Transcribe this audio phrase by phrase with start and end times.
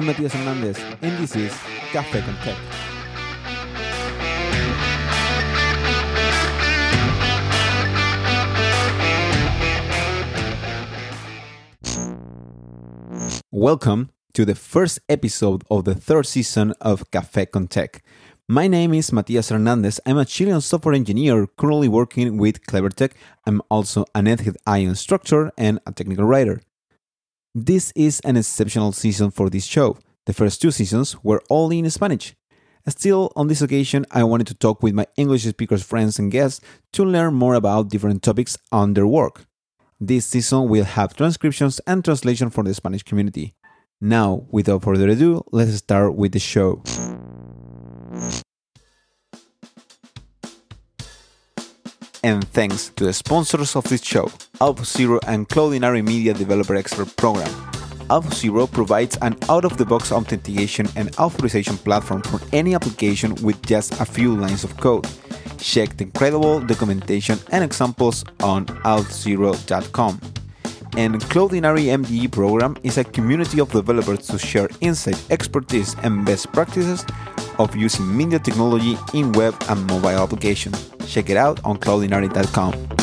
[0.00, 1.52] I'm Matias Hernandez, and this is
[1.92, 2.56] Café con Tech.
[13.50, 18.02] Welcome to the first episode of the third season of Café con Tech.
[18.48, 20.00] My name is Matias Hernandez.
[20.06, 23.12] I'm a Chilean software engineer currently working with CleverTech.
[23.46, 24.34] I'm also an
[24.66, 26.62] I instructor and a technical writer.
[27.54, 29.98] This is an exceptional season for this show.
[30.26, 32.36] The first two seasons were all in Spanish.
[32.86, 36.60] Still, on this occasion, I wanted to talk with my English speakers friends and guests
[36.92, 39.46] to learn more about different topics on their work.
[39.98, 43.54] This season will have transcriptions and translation for the Spanish community.
[44.00, 46.84] Now, without further ado, let's start with the show.
[52.22, 54.26] And thanks to the sponsors of this show,
[54.60, 57.48] Auth0 and Cloudinary Media Developer Expert Program.
[58.10, 63.64] Auth0 provides an out of the box authentication and authorization platform for any application with
[63.64, 65.06] just a few lines of code.
[65.58, 70.20] Check the incredible documentation and examples on auth0.com.
[70.96, 76.52] And Cloudinary MDE program is a community of developers to share insight, expertise, and best
[76.52, 77.04] practices
[77.58, 80.90] of using media technology in web and mobile applications.
[81.06, 83.00] Check it out on cloudinary.com.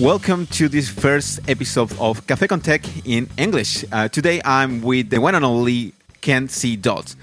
[0.00, 3.84] Welcome to this first episode of Café con Tech in English.
[3.92, 5.92] Uh, today I'm with the one and only
[6.22, 6.74] Kent C.
[6.74, 7.16] Dodds.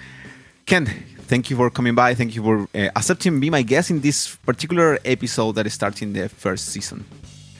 [0.67, 0.87] Kent,
[1.21, 2.13] thank you for coming by.
[2.13, 6.13] Thank you for uh, accepting be my guest in this particular episode that is starting
[6.13, 7.03] the first season.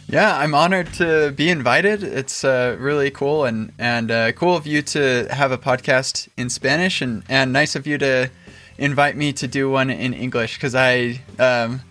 [0.08, 2.04] Yeah, I'm honored to be invited.
[2.04, 6.52] It's uh, really cool and and uh, cool of you to have a podcast in
[6.52, 8.30] Spanish and and nice of you to
[8.78, 11.82] invite me to do one in English because I um,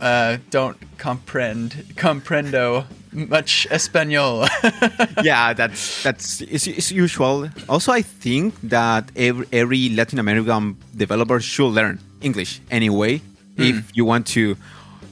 [0.00, 4.46] uh, don't comprehend comprendo much Espanol.
[5.22, 7.48] yeah, that's that's it's, it's, usual.
[7.68, 13.20] Also, I think that every, every Latin American developer should learn English anyway
[13.56, 13.68] mm.
[13.68, 14.56] if you want to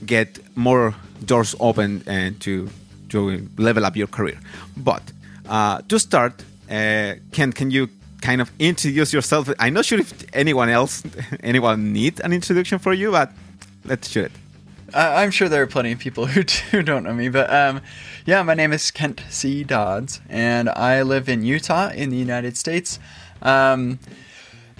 [0.05, 0.95] get more
[1.25, 2.69] doors open and to
[3.09, 4.39] to level up your career.
[4.77, 5.03] But
[5.49, 7.89] uh, to start, uh, can can you
[8.21, 9.49] kind of introduce yourself?
[9.59, 11.03] I'm not sure if anyone else
[11.43, 13.31] anyone need an introduction for you, but
[13.85, 14.33] let's do it.
[14.95, 17.81] Uh, I'm sure there are plenty of people who, who don't know me, but um,
[18.25, 19.65] yeah, my name is Kent C.
[19.65, 23.01] Dodds, and I live in Utah in the United States.
[23.43, 23.99] Um,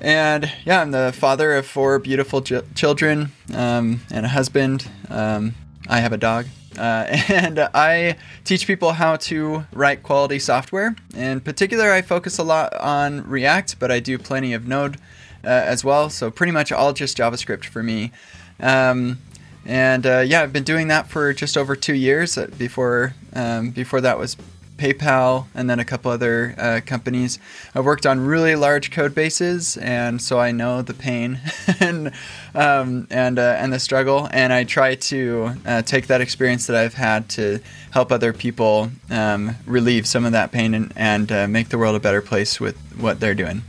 [0.01, 4.89] and yeah, I'm the father of four beautiful ch- children um, and a husband.
[5.11, 5.55] Um,
[5.89, 6.47] I have a dog.
[6.79, 10.95] Uh, and I teach people how to write quality software.
[11.17, 14.97] In particular, I focus a lot on React, but I do plenty of Node
[15.43, 16.09] uh, as well.
[16.09, 18.13] So, pretty much all just JavaScript for me.
[18.61, 19.19] Um,
[19.67, 22.37] and uh, yeah, I've been doing that for just over two years.
[22.37, 24.37] Uh, before um, before that was
[24.77, 27.39] PayPal, and then a couple other uh, companies.
[27.75, 31.41] I've worked on really large code bases, and so I know the pain
[31.81, 32.13] and
[32.55, 34.29] um, and uh, and the struggle.
[34.33, 37.61] And I try to uh, take that experience that I've had to
[37.93, 41.95] help other people um, relieve some of that pain and, and uh, make the world
[41.95, 43.63] a better place with what they're doing.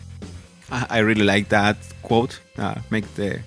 [0.72, 2.40] I really like that quote.
[2.90, 3.42] make the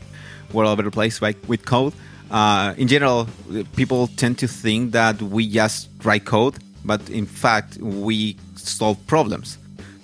[0.53, 1.93] world a better place by, with code
[2.31, 3.27] uh, in general,
[3.77, 9.59] people tend to think that we just write code, but in fact, we solve problems.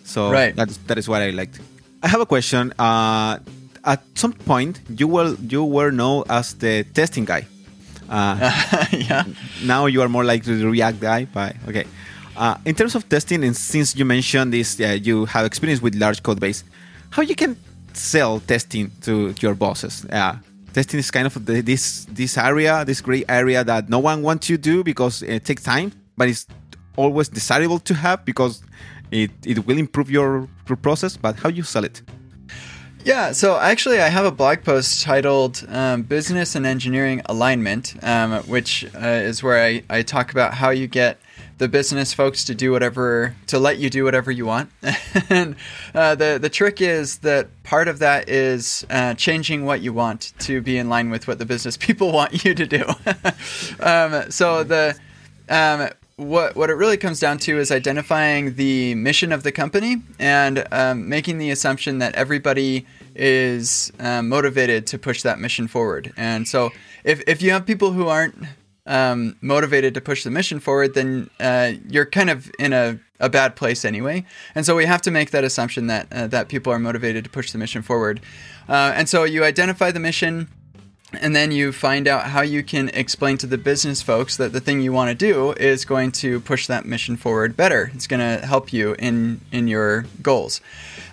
[0.04, 0.54] So right.
[0.56, 1.60] that is, that is what I liked.
[2.02, 2.72] I have a question.
[2.78, 3.38] Uh,
[3.84, 7.46] at some point, you were you were known as the testing guy.
[8.08, 9.24] Uh, yeah.
[9.62, 11.24] Now you are more like the React guy.
[11.26, 11.84] But okay.
[12.36, 16.22] Uh, in terms of testing, and since you mentioned this, you have experience with large
[16.22, 16.64] code base.
[17.10, 17.56] How you can
[17.92, 20.06] sell testing to your bosses?
[20.08, 20.38] Yeah
[20.74, 24.48] testing is kind of the, this this area, this gray area that no one wants
[24.48, 26.46] to do because it takes time, but it's
[26.96, 28.62] always desirable to have because
[29.10, 31.16] it, it will improve your, your process.
[31.16, 32.02] But how you sell it?
[33.04, 38.42] Yeah, so actually, I have a blog post titled um, Business and Engineering Alignment, um,
[38.44, 41.18] which uh, is where I, I talk about how you get
[41.58, 44.70] the business folks to do whatever to let you do whatever you want.
[45.30, 45.56] and
[45.94, 50.32] uh, the the trick is that part of that is uh, changing what you want
[50.40, 52.84] to be in line with what the business people want you to do.
[53.80, 54.98] um, so the
[55.48, 60.02] um, what what it really comes down to is identifying the mission of the company
[60.18, 66.12] and um, making the assumption that everybody is um, motivated to push that mission forward.
[66.16, 66.70] And so
[67.04, 68.36] if if you have people who aren't
[68.86, 73.28] um, motivated to push the mission forward, then uh, you're kind of in a a
[73.28, 74.24] bad place anyway.
[74.54, 77.30] And so we have to make that assumption that uh, that people are motivated to
[77.30, 78.20] push the mission forward.
[78.68, 80.48] Uh, and so you identify the mission
[81.20, 84.60] and then you find out how you can explain to the business folks that the
[84.60, 87.90] thing you want to do is going to push that mission forward better.
[87.94, 90.60] It's going to help you in in your goals.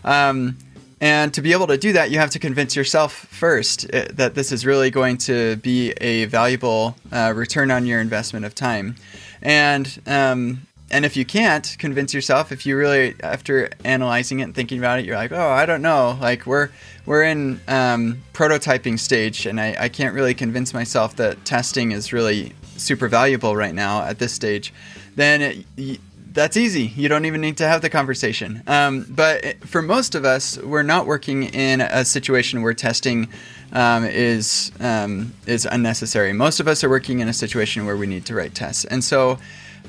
[0.04, 0.58] Um,
[1.01, 4.36] and to be able to do that, you have to convince yourself first uh, that
[4.36, 8.95] this is really going to be a valuable uh, return on your investment of time.
[9.42, 14.56] And um, and if you can't convince yourself, if you really after analyzing it and
[14.56, 16.69] thinking about it, you're like, oh, I don't know, like we're
[17.07, 22.13] we're in um, prototyping stage, and I, I can't really convince myself that testing is
[22.13, 24.71] really super valuable right now at this stage.
[25.15, 26.00] Then it,
[26.33, 26.83] that's easy.
[26.95, 28.63] You don't even need to have the conversation.
[28.68, 33.28] Um, but for most of us, we're not working in a situation where testing
[33.74, 36.33] um, is um, is unnecessary.
[36.33, 39.04] Most of us are working in a situation where we need to write tests, and
[39.04, 39.39] so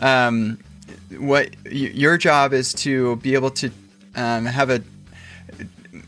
[0.00, 0.58] um,
[1.18, 3.70] what y- your job is to be able to
[4.14, 4.82] um, have a,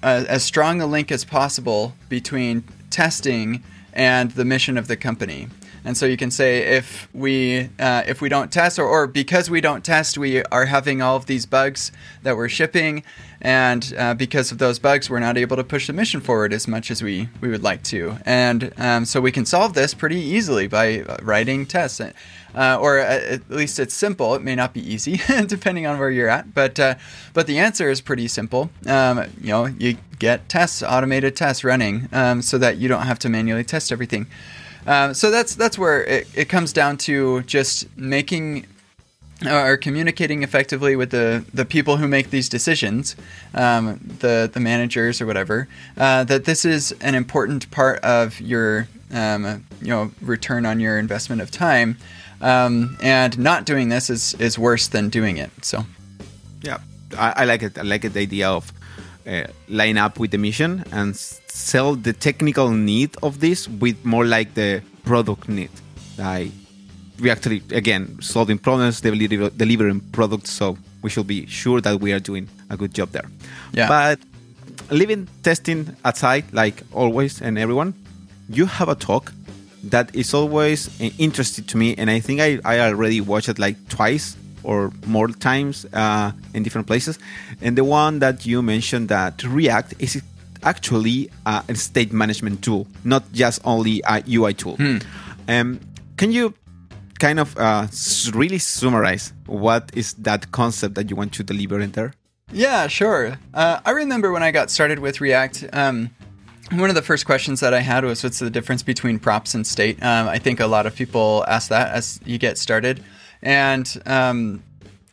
[0.03, 5.49] a as strong a link as possible between testing and the mission of the company.
[5.85, 9.51] And so you can say if we uh, if we don't test or, or because
[9.51, 11.93] we don't test, we are having all of these bugs
[12.23, 13.03] that we're shipping,
[13.43, 16.67] and uh, because of those bugs, we're not able to push the mission forward as
[16.67, 18.17] much as we we would like to.
[18.25, 22.01] And um, so we can solve this pretty easily by uh, writing tests.
[22.55, 24.37] Uh, or at least it's simple.
[24.37, 26.55] It may not be easy, depending on where you're at.
[26.55, 26.95] But uh,
[27.33, 28.71] but the answer is pretty simple.
[28.87, 33.19] Um, you know, you get tests, automated tests running, um, so that you don't have
[33.21, 34.29] to manually test everything.
[34.87, 38.67] Um, so that's that's where it, it comes down to just making
[39.47, 43.17] or communicating effectively with the, the people who make these decisions,
[43.55, 48.89] um, the the managers or whatever, uh, that this is an important part of your
[49.13, 51.97] um, you know return on your investment of time,
[52.41, 55.51] um, and not doing this is is worse than doing it.
[55.63, 55.85] So,
[56.63, 56.79] yeah,
[57.19, 57.79] I, I like it.
[57.79, 58.73] I like it, the idea of
[59.27, 64.25] uh, line up with the mission and sell the technical need of this with more
[64.25, 65.71] like the product need.
[66.19, 66.51] Like
[67.21, 70.51] we actually again solving problems, deliver, delivering products.
[70.51, 73.31] So we should be sure that we are doing a good job there.
[73.73, 73.89] Yeah.
[73.89, 74.19] But
[74.91, 77.95] leaving testing aside, like always, and everyone,
[78.49, 79.33] you have a talk
[79.85, 80.89] that is always
[81.19, 85.29] interesting to me, and I think I, I already watched it like twice or more
[85.29, 87.19] times uh, in different places.
[87.61, 90.23] And the one that you mentioned that React is
[90.63, 94.77] actually a state management tool, not just only a UI tool.
[94.77, 94.99] Hmm.
[95.47, 95.81] Um,
[96.17, 96.55] can you
[97.19, 97.87] kind of uh,
[98.35, 102.15] really summarize what is that concept that you want to deliver in there?
[102.53, 103.39] Yeah, sure.
[103.53, 105.67] Uh, I remember when I got started with React.
[105.73, 106.11] Um,
[106.71, 109.67] one of the first questions that I had was, "What's the difference between props and
[109.67, 113.03] state?" Um, I think a lot of people ask that as you get started
[113.45, 114.63] and um,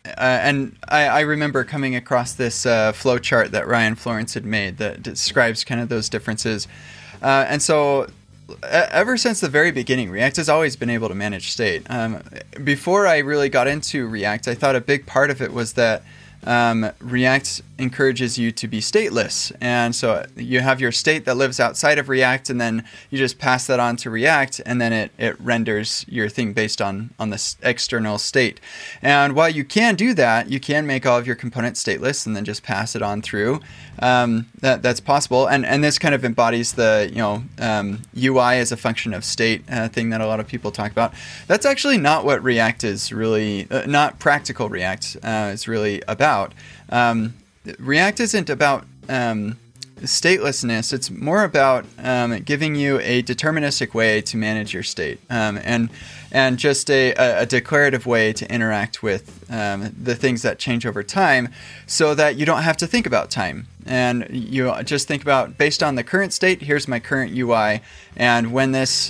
[0.06, 4.46] uh, and I, I, remember coming across this uh, flow chart that Ryan Florence had
[4.46, 6.68] made that describes kind of those differences.
[7.22, 8.08] Uh, and so,
[8.64, 11.86] ever since the very beginning, React has always been able to manage state.
[11.88, 12.24] Um,
[12.64, 16.02] before I really got into React, I thought a big part of it was that
[16.46, 19.52] um, React encourages you to be stateless.
[19.60, 23.40] And so you have your state that lives outside of React, and then you just
[23.40, 27.32] pass that on to React, and then it, it renders your thing based on, on
[27.32, 28.60] this external state.
[29.02, 32.36] And while you can do that, you can make all of your components stateless and
[32.36, 33.60] then just pass it on through.
[34.00, 35.48] Um, that, that's possible.
[35.48, 39.26] And, and this kind of embodies the you know um, UI as a function of
[39.26, 41.14] state uh, thing that a lot of people talk about.
[41.48, 46.54] That's actually not what React is really, uh, not practical React uh, is really about.
[46.90, 47.34] Um,
[47.78, 49.58] React isn't about um,
[50.02, 50.94] statelessness.
[50.94, 55.90] It's more about um, giving you a deterministic way to manage your state, um, and
[56.32, 61.04] and just a, a, declarative way to interact with um, the things that change over
[61.04, 61.50] time,
[61.86, 65.84] so that you don't have to think about time, and you just think about based
[65.84, 66.64] on the current state.
[66.64, 67.82] Here's my current UI,
[68.16, 69.10] and when this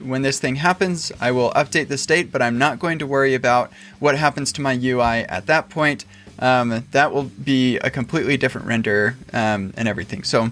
[0.00, 3.34] when this thing happens, I will update the state, but I'm not going to worry
[3.34, 6.04] about what happens to my UI at that point
[6.38, 10.24] um, that will be a completely different render um, and everything.
[10.24, 10.50] So,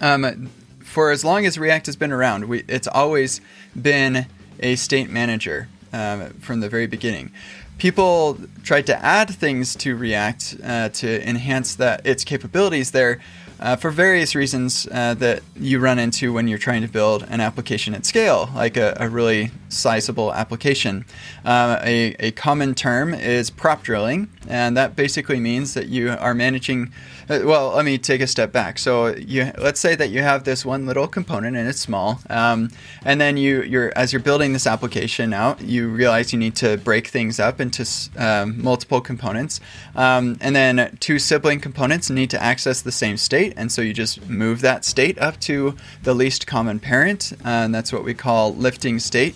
[0.00, 0.50] um,
[0.80, 3.40] for as long as React has been around, we, it's always
[3.80, 4.26] been
[4.60, 7.30] a state manager um, from the very beginning.
[7.78, 13.20] People tried to add things to React uh, to enhance that its capabilities there,
[13.60, 17.40] uh, for various reasons uh, that you run into when you're trying to build an
[17.40, 21.04] application at scale, like a, a really sizable application.
[21.44, 26.34] Uh, a, a common term is prop drilling, and that basically means that you are
[26.34, 26.92] managing.
[27.28, 28.78] Uh, well, let me take a step back.
[28.78, 32.70] So, you let's say that you have this one little component and it's small, um,
[33.04, 36.76] and then you you're as you're building this application out, you realize you need to
[36.76, 37.84] break things up into
[38.16, 39.60] um, multiple components,
[39.96, 43.92] um, and then two sibling components need to access the same state, and so you
[43.92, 48.54] just move that state up to the least common parent, and that's what we call
[48.54, 49.34] lifting state,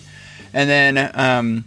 [0.53, 1.65] and then um,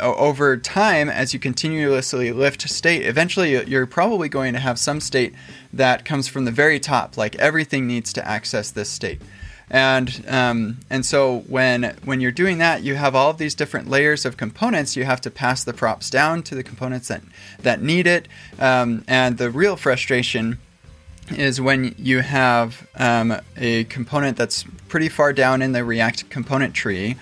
[0.00, 5.34] over time, as you continuously lift state, eventually you're probably going to have some state
[5.72, 9.20] that comes from the very top, like everything needs to access this state.
[9.68, 13.88] And um, and so when when you're doing that, you have all of these different
[13.90, 14.96] layers of components.
[14.96, 17.22] You have to pass the props down to the components that
[17.62, 18.28] that need it.
[18.60, 20.58] Um, and the real frustration
[21.30, 26.72] is when you have um, a component that's pretty far down in the React component
[26.72, 27.16] tree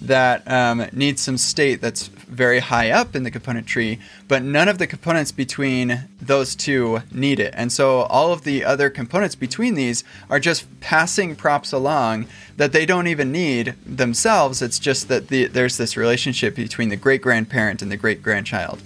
[0.00, 4.68] that um, needs some state that's very high up in the component tree, but none
[4.68, 7.52] of the components between those two need it.
[7.56, 12.26] And so all of the other components between these are just passing props along
[12.56, 14.62] that they don't even need themselves.
[14.62, 18.80] It's just that the, there's this relationship between the great grandparent and the great grandchild.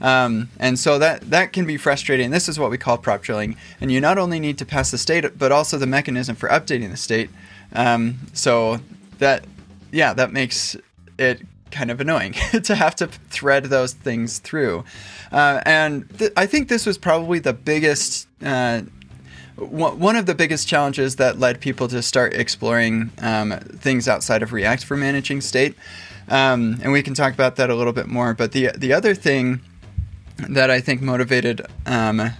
[0.00, 2.30] Um, and so that that can be frustrating.
[2.30, 4.98] This is what we call prop drilling, and you not only need to pass the
[4.98, 7.30] state, but also the mechanism for updating the state.
[7.72, 8.78] Um, so
[9.18, 9.44] that
[9.92, 10.76] yeah, that makes
[11.18, 14.84] it kind of annoying to have to thread those things through.
[15.30, 18.28] Uh, and th- I think this was probably the biggest.
[18.42, 18.82] Uh,
[19.56, 24.52] one of the biggest challenges that led people to start exploring um, things outside of
[24.52, 25.74] React for managing state,
[26.28, 28.34] um, and we can talk about that a little bit more.
[28.34, 29.60] But the the other thing
[30.48, 32.30] that I think motivated um,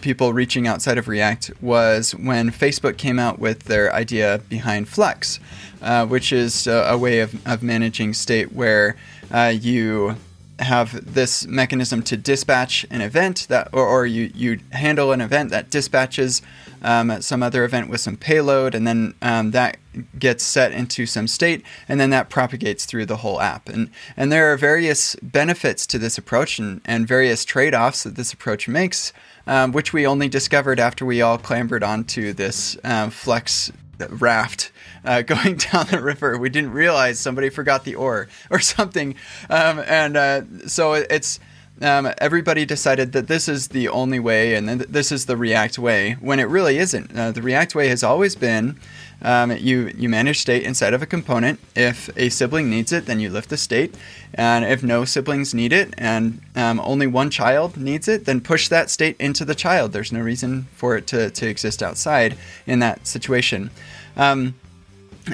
[0.00, 5.38] people reaching outside of React was when Facebook came out with their idea behind Flux,
[5.82, 8.96] uh, which is a, a, way of, of managing state where
[9.30, 10.16] uh, you
[10.58, 15.50] have this mechanism to dispatch an event that, or, or you, you handle an event
[15.50, 16.40] that dispatches
[16.82, 19.76] um, some other event with some payload, and then um, that
[20.18, 23.68] gets set into some state, and then that propagates through the whole app.
[23.68, 28.32] And and there are various benefits to this approach, and, and various trade-offs that this
[28.32, 29.12] approach makes
[29.46, 33.72] um, which we only discovered after we all clambered onto this um, Flux
[34.10, 34.72] raft
[35.04, 36.38] uh, going down the river.
[36.38, 39.14] We didn't realize somebody forgot the oar or something,
[39.50, 41.40] um, and uh, so it's.
[41.78, 46.12] Um, everybody decided that this is the only way and this is the React way
[46.20, 47.14] when it really isn't.
[47.14, 48.80] Uh, the React way has always been
[49.22, 51.58] um, you you manage state inside of a component.
[51.74, 53.94] If a sibling needs it, then you lift the state,
[54.34, 58.68] and if no siblings need it and um, only one child needs it, then push
[58.68, 59.92] that state into the child.
[59.92, 63.70] There's no reason for it to, to exist outside in that situation.
[64.16, 64.54] Um,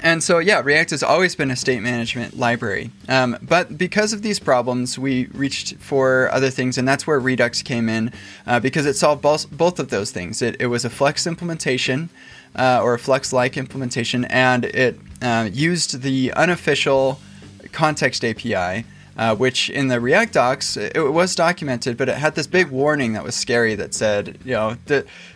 [0.02, 2.90] and so, yeah, React has always been a state management library.
[3.08, 7.60] Um, but because of these problems, we reached for other things, and that's where Redux
[7.60, 8.10] came in
[8.46, 10.40] uh, because it solved both, both of those things.
[10.40, 12.08] It, it was a Flux implementation
[12.56, 17.20] uh, or a Flux like implementation, and it uh, used the unofficial
[17.72, 18.84] context API.
[19.14, 22.70] Uh, which in the React docs it, it, was documented, but it had this big
[22.70, 24.74] warning that was scary that said, you know,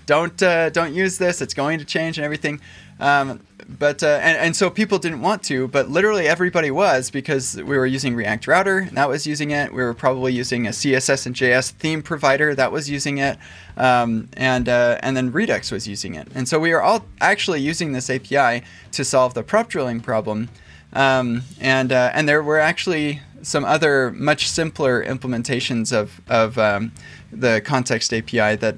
[0.06, 2.58] don't uh, don't use this; it's going to change and everything.
[2.98, 7.56] Um, but uh, and, and so people didn't want to, but literally everybody was because
[7.56, 9.72] we were using React Router and that was using it.
[9.72, 13.38] We were probably using a CSS-in-JS theme provider that was using it,
[13.76, 16.28] um, and uh, and then Redux was using it.
[16.34, 20.48] And so we are all actually using this API to solve the prop drilling problem.
[20.92, 26.92] Um, and uh, and there were actually some other much simpler implementations of of um,
[27.32, 28.76] the context API that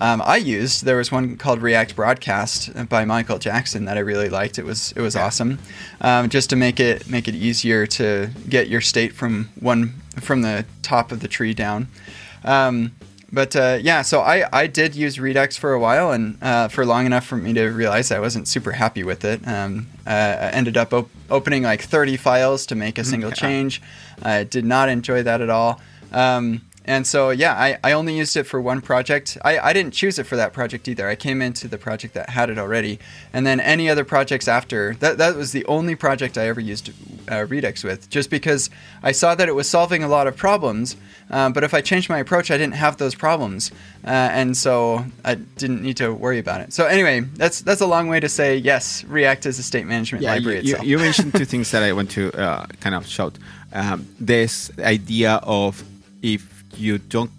[0.00, 0.84] um, I used.
[0.84, 4.58] There was one called React Broadcast by Michael Jackson that I really liked.
[4.58, 5.24] It was it was yeah.
[5.24, 5.58] awesome,
[6.00, 10.42] um, just to make it make it easier to get your state from one from
[10.42, 11.88] the top of the tree down.
[12.44, 12.92] Um,
[13.32, 16.86] but uh, yeah, so I, I did use Redux for a while and uh, for
[16.86, 19.46] long enough for me to realize I wasn't super happy with it.
[19.46, 23.82] Um, uh, I ended up op- opening like 30 files to make a single change.
[24.22, 25.80] I did not enjoy that at all.
[26.12, 29.36] Um, and so, yeah, I, I only used it for one project.
[29.44, 31.08] I, I didn't choose it for that project either.
[31.08, 33.00] I came into the project that had it already.
[33.32, 36.92] And then any other projects after, that, that was the only project I ever used
[37.28, 38.70] uh, Redux with, just because
[39.02, 40.96] I saw that it was solving a lot of problems.
[41.28, 43.72] Um, but if I changed my approach, I didn't have those problems.
[44.04, 46.72] Uh, and so I didn't need to worry about it.
[46.72, 50.22] So, anyway, that's that's a long way to say yes, React is a state management
[50.22, 50.86] yeah, library you, itself.
[50.86, 53.36] You, mentioned two things that I want to uh, kind of shout.
[53.72, 55.82] Um, this idea of
[56.22, 57.30] if you don't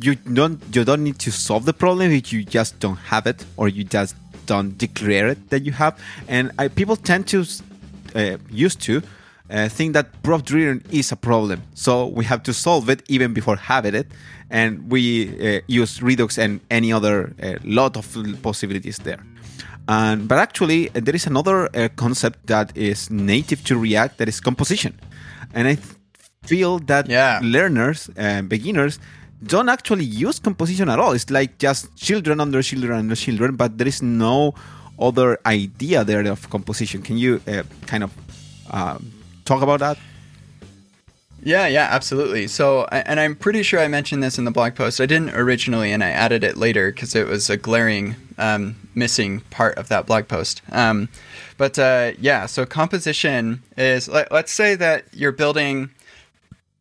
[0.00, 3.44] you don't you don't need to solve the problem if you just don't have it
[3.56, 4.14] or you just
[4.46, 5.98] don't declare it that you have.
[6.28, 7.44] And I, people tend to
[8.14, 9.02] uh, used to
[9.50, 13.32] uh, think that prop driven is a problem, so we have to solve it even
[13.32, 14.06] before having it,
[14.50, 18.06] and we uh, use Redux and any other uh, lot of
[18.42, 19.20] possibilities there.
[19.88, 24.38] And, but actually, there is another uh, concept that is native to React that is
[24.38, 24.98] composition,
[25.54, 25.97] and I th-
[26.48, 27.40] feel that Yeah.
[27.42, 28.98] learners, uh, beginners,
[29.54, 31.12] don't actually use composition at all.
[31.12, 34.54] It's like just children under children under children, but there is no
[35.08, 37.02] other idea there of composition.
[37.02, 38.10] Can you uh, kind of
[38.70, 39.12] um,
[39.44, 39.96] talk about that?
[41.40, 42.48] Yeah, yeah, absolutely.
[42.48, 45.00] So, and I'm pretty sure I mentioned this in the blog post.
[45.00, 49.40] I didn't originally, and I added it later because it was a glaring um, missing
[49.50, 50.62] part of that blog post.
[50.72, 51.08] Um,
[51.56, 55.90] but uh, yeah, so composition is let, let's say that you're building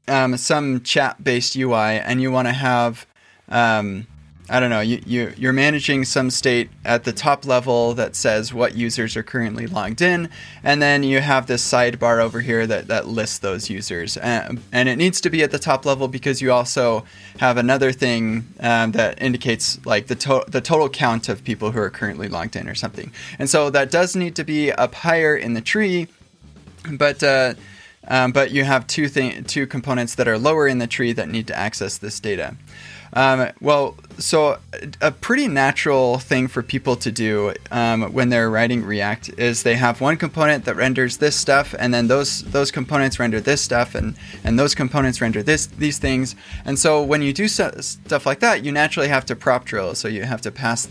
[0.08, 3.06] um, some chat-based UI, and you want to have
[3.50, 4.08] um,
[4.50, 8.54] I don't know, you, you, you're managing some state at the top level that says
[8.54, 10.30] what users are currently logged in,
[10.64, 14.18] and then you have this sidebar over here that, that lists those users.
[14.22, 17.04] Um, and it needs to be at the top level because you also
[17.40, 21.80] have another thing um, that indicates like the, to- the total count of people who
[21.80, 23.12] are currently logged in or something.
[23.40, 26.08] And so that does need to be up higher in the tree,
[26.90, 27.56] but uh,
[28.08, 31.30] um, but you have two thing, two components that are lower in the tree that
[31.30, 32.56] need to access this data.
[33.14, 34.60] Um, well, so
[35.02, 39.76] a pretty natural thing for people to do um, when they're writing React is they
[39.76, 43.96] have one component that renders this stuff, and then those those components render this stuff,
[43.96, 46.36] and and those components render this these things.
[46.66, 49.96] And so when you do stu- stuff like that, you naturally have to prop drill.
[49.96, 50.88] So you have to pass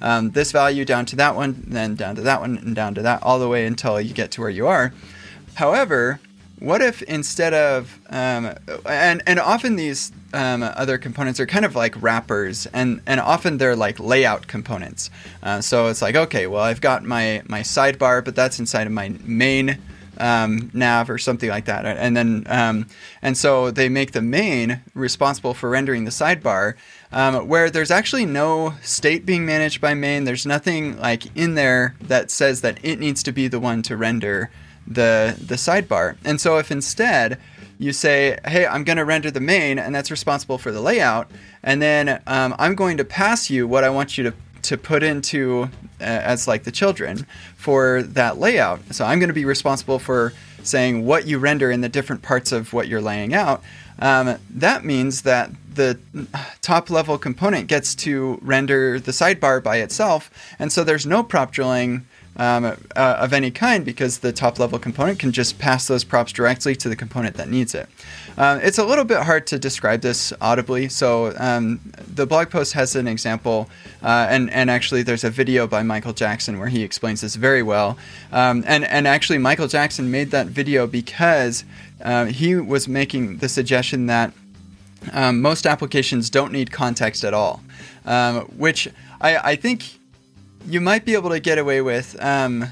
[0.00, 3.02] um, this value down to that one, then down to that one, and down to
[3.02, 4.92] that, all the way until you get to where you are.
[5.54, 6.20] However,
[6.58, 8.54] what if instead of um,
[8.86, 13.58] and and often these um, other components are kind of like wrappers and and often
[13.58, 15.10] they're like layout components.
[15.42, 18.92] Uh, so it's like okay well i've got my my sidebar but that's inside of
[18.92, 19.78] my main
[20.18, 21.84] um, nav or something like that.
[21.84, 22.86] And then um,
[23.22, 26.74] and so they make the main responsible for rendering the sidebar
[27.12, 30.24] um, where there's actually no state being managed by main.
[30.24, 33.96] There's nothing like in there that says that it needs to be the one to
[33.96, 34.50] render
[34.86, 36.16] the the sidebar.
[36.24, 37.38] And so if instead
[37.78, 41.30] you say, "Hey, I'm going to render the main, and that's responsible for the layout,"
[41.62, 45.02] and then um, I'm going to pass you what I want you to to put
[45.02, 48.80] into uh, as like the children for that layout.
[48.94, 50.32] So I'm going to be responsible for
[50.62, 53.62] saying what you render in the different parts of what you're laying out.
[53.98, 55.98] Um, that means that the
[56.60, 61.52] top level component gets to render the sidebar by itself, and so there's no prop
[61.52, 62.06] drilling
[62.36, 66.32] um, uh, of any kind because the top level component can just pass those props
[66.32, 67.88] directly to the component that needs it.
[68.36, 72.74] Um, it's a little bit hard to describe this audibly, so um, the blog post
[72.74, 73.70] has an example,
[74.02, 77.62] uh, and and actually there's a video by Michael Jackson where he explains this very
[77.62, 77.96] well.
[78.32, 81.64] Um, and and actually Michael Jackson made that video because
[82.04, 84.32] uh, he was making the suggestion that
[85.12, 87.62] um, most applications don't need context at all,
[88.04, 88.88] um, which
[89.20, 89.98] I, I think
[90.66, 92.66] you might be able to get away with, um,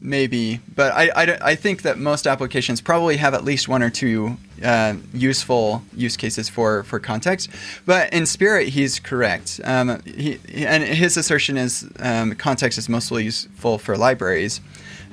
[0.00, 3.90] maybe, but I, I, I think that most applications probably have at least one or
[3.90, 7.50] two uh, useful use cases for, for context.
[7.84, 9.60] But in spirit, he's correct.
[9.64, 14.60] Um, he, and his assertion is um, context is mostly useful for libraries,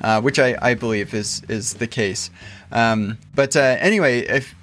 [0.02, 2.30] uh, which I, I believe is, is the case.
[2.72, 4.56] Um, but uh, anyway, if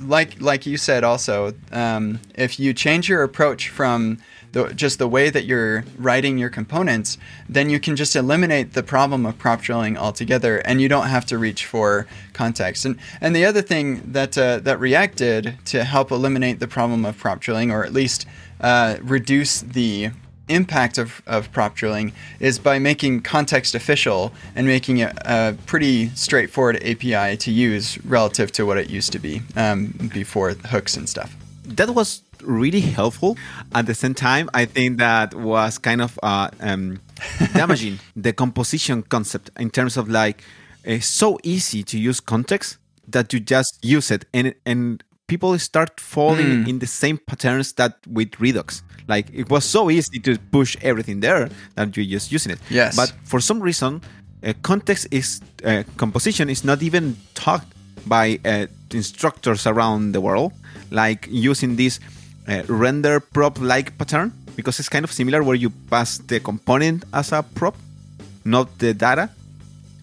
[0.00, 4.18] like like you said also, um, if you change your approach from
[4.54, 8.82] the, just the way that you're writing your components, then you can just eliminate the
[8.82, 12.84] problem of prop drilling altogether, and you don't have to reach for context.
[12.86, 17.04] And and the other thing that uh, that React did to help eliminate the problem
[17.04, 18.26] of prop drilling, or at least
[18.60, 20.10] uh, reduce the
[20.48, 26.10] impact of, of prop drilling is by making context official and making it a pretty
[26.10, 31.08] straightforward API to use relative to what it used to be um, before hooks and
[31.08, 31.34] stuff.
[31.64, 33.36] That was really helpful.
[33.74, 37.00] At the same time, I think that was kind of uh, um,
[37.54, 40.42] damaging the composition concept in terms of like
[40.84, 42.78] it's so easy to use context
[43.08, 46.68] that you just use it and and people start falling Mm.
[46.68, 48.82] in the same patterns that with Redux.
[49.08, 52.58] Like it was so easy to push everything there that you're just using it.
[52.70, 52.96] Yes.
[52.96, 54.00] But for some reason,
[54.42, 57.64] uh, context is uh, composition is not even taught
[58.06, 60.52] by uh, instructors around the world,
[60.90, 62.00] like using this
[62.48, 67.04] uh, render prop like pattern because it's kind of similar where you pass the component
[67.12, 67.76] as a prop,
[68.44, 69.30] not the data.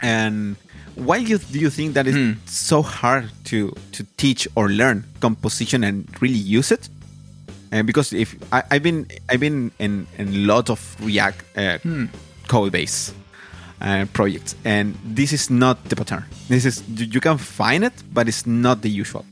[0.01, 0.55] And
[0.95, 5.83] why you, do you think that it's so hard to to teach or learn composition
[5.83, 6.89] and really use it?
[7.71, 11.77] and because if I, have been I've been in, in a lot of React uh,
[11.79, 12.05] hmm.
[12.47, 13.13] code base
[13.79, 16.25] uh, projects, and this is not the pattern.
[16.49, 19.25] This is you can find it, but it's not the usual.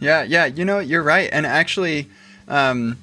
[0.00, 2.08] Yeah, yeah, you know, you're right, and actually.
[2.46, 2.96] Um,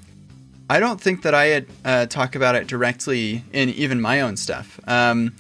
[0.68, 4.36] I don't think that I had uh, talk about it directly in even my own
[4.36, 4.80] stuff.
[4.88, 5.36] Um,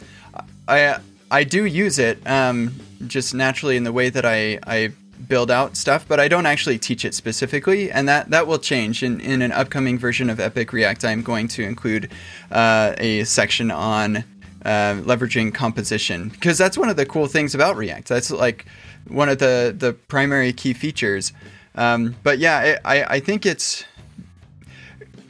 [0.67, 0.99] I
[1.31, 2.75] I do use it um,
[3.07, 4.91] just naturally in the way that I, I
[5.27, 9.01] build out stuff, but I don't actually teach it specifically, and that that will change
[9.01, 11.05] in in an upcoming version of Epic React.
[11.05, 12.11] I'm going to include
[12.51, 14.17] uh, a section on
[14.63, 18.07] uh, leveraging composition because that's one of the cool things about React.
[18.07, 18.65] That's like
[19.07, 21.33] one of the the primary key features.
[21.75, 23.83] Um, but yeah, I I think it's.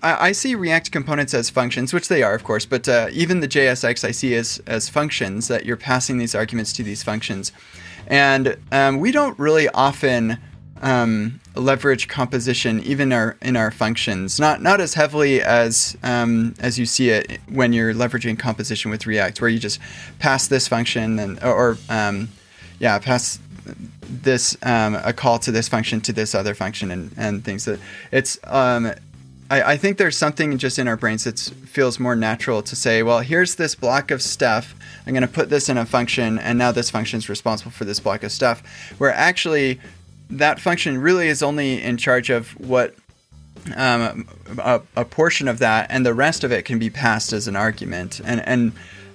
[0.01, 3.39] I, I see React components as functions, which they are, of course, but uh, even
[3.39, 7.51] the JSX I see as as functions that you're passing these arguments to these functions.
[8.07, 10.37] And um, we don't really often
[10.81, 16.77] um, leverage composition even our, in our functions, not not as heavily as um, as
[16.77, 19.79] you see it when you're leveraging composition with React, where you just
[20.19, 22.29] pass this function and or um,
[22.79, 23.39] yeah pass
[24.01, 27.79] this um, a call to this function to this other function and, and things that
[28.11, 28.91] it's um,
[29.49, 33.03] I, I think there's something just in our brains that feels more natural to say,
[33.03, 34.75] well, here's this block of stuff.
[35.05, 37.85] I'm going to put this in a function, and now this function is responsible for
[37.85, 38.63] this block of stuff.
[38.97, 39.79] Where actually,
[40.29, 42.95] that function really is only in charge of what
[43.75, 47.47] um, a, a, portion of that, and the rest of it can be passed as
[47.47, 48.21] an argument.
[48.25, 48.71] And and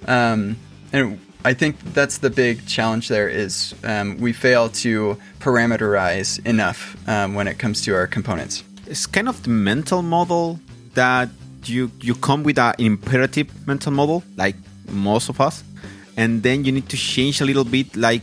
[0.07, 0.57] um,
[0.93, 3.07] and I think that's the big challenge.
[3.07, 8.63] There is um, we fail to parameterize enough um, when it comes to our components
[8.91, 10.59] it's kind of the mental model
[10.95, 11.29] that
[11.63, 14.55] you you come with an imperative mental model, like
[14.89, 15.63] most of us,
[16.17, 18.21] and then you need to change a little bit, like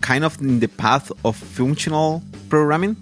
[0.00, 2.96] kind of in the path of functional programming,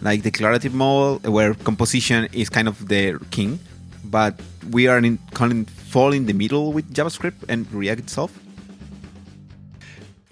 [0.00, 3.58] like declarative model, where composition is kind of the king,
[4.04, 4.40] but
[4.70, 8.32] we are in kind of fall in the middle with JavaScript and React itself.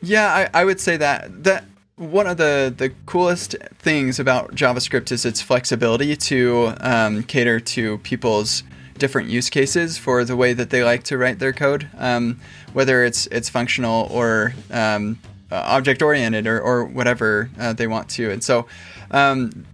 [0.03, 1.45] Yeah, I, I would say that.
[1.45, 1.65] That
[1.97, 7.99] one of the, the coolest things about JavaScript is its flexibility to um, cater to
[7.99, 8.63] people's
[8.97, 12.41] different use cases for the way that they like to write their code, um,
[12.73, 15.19] whether it's it's functional or um,
[15.51, 18.31] object oriented or, or whatever uh, they want to.
[18.31, 18.67] And so,
[19.11, 19.67] um,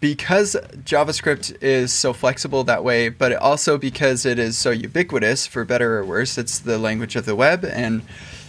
[0.00, 5.64] because JavaScript is so flexible that way, but also because it is so ubiquitous, for
[5.64, 7.64] better or worse, it's the language of the web.
[7.64, 8.02] And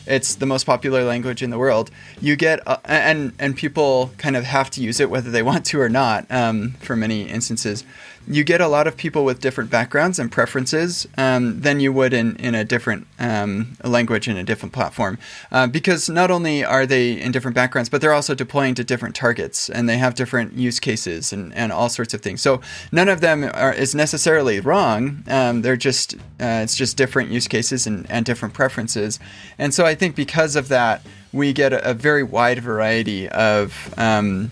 [0.06, 1.92] it's the most popular language in the world.
[2.22, 5.66] You get uh, and and people kind of have to use it whether they want
[5.68, 6.26] to or not.
[6.30, 7.84] Um, for many instances,
[8.28, 12.14] you get a lot of people with different backgrounds and preferences um, than you would
[12.14, 15.18] in, in a different um, language in a different platform.
[15.52, 19.16] Uh, because not only are they in different backgrounds, but they're also deploying to different
[19.16, 22.42] targets and they have different use cases and, and all sorts of things.
[22.42, 25.24] So none of them are, is necessarily wrong.
[25.28, 29.20] Um, they're just, uh, it's just different use cases and, and different preferences.
[29.58, 31.02] And so I think because of that,
[31.32, 34.50] we get a, a very wide variety of um,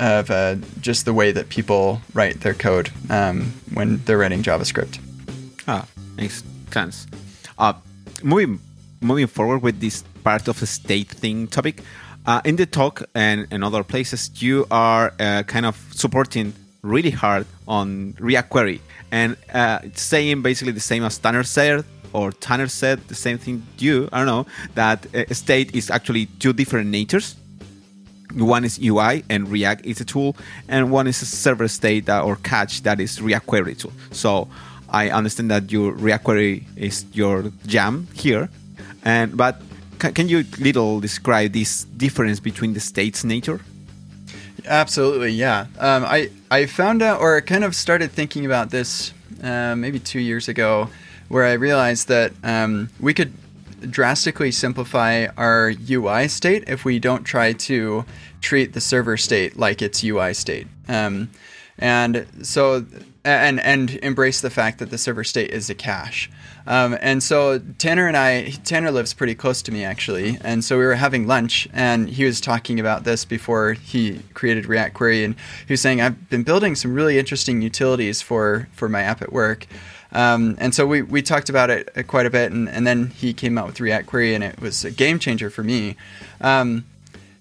[0.00, 4.98] of uh, just the way that people write their code um, when they're writing JavaScript.
[5.68, 5.86] Ah,
[6.16, 7.06] makes sense.
[7.58, 7.74] Uh,
[8.22, 8.58] moving
[9.00, 11.82] moving forward with this part of the state thing topic,
[12.26, 17.10] uh, in the talk and, in other places, you are uh, kind of supporting really
[17.10, 22.68] hard on React Query and uh, saying basically the same as Tanner said or Tanner
[22.68, 26.90] said the same thing you I don't know that uh, state is actually two different
[26.90, 27.36] natures
[28.34, 30.36] one is UI and React is a tool,
[30.68, 33.92] and one is a server state that, or cache that is React Query tool.
[34.10, 34.48] So
[34.88, 38.48] I understand that your React Query is your jam here,
[39.04, 39.60] and but
[39.98, 43.60] can, can you little describe this difference between the states nature?
[44.66, 45.66] Absolutely, yeah.
[45.78, 49.12] Um, I I found out or kind of started thinking about this
[49.42, 50.88] uh, maybe two years ago,
[51.28, 53.32] where I realized that um, we could
[53.80, 58.04] drastically simplify our UI state if we don't try to
[58.40, 60.66] treat the server state like its UI state.
[60.88, 61.30] Um,
[61.78, 62.84] and so
[63.24, 66.30] and and embrace the fact that the server state is a cache.
[66.66, 70.78] Um, and so Tanner and I, Tanner lives pretty close to me actually, and so
[70.78, 75.24] we were having lunch, and he was talking about this before he created React Query,
[75.24, 75.34] and
[75.66, 79.32] he was saying I've been building some really interesting utilities for for my app at
[79.32, 79.66] work.
[80.12, 83.32] Um, and so we, we talked about it quite a bit, and, and then he
[83.32, 85.96] came out with React Query, and it was a game changer for me.
[86.40, 86.84] Um,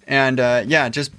[0.08, 1.12] and uh, yeah, just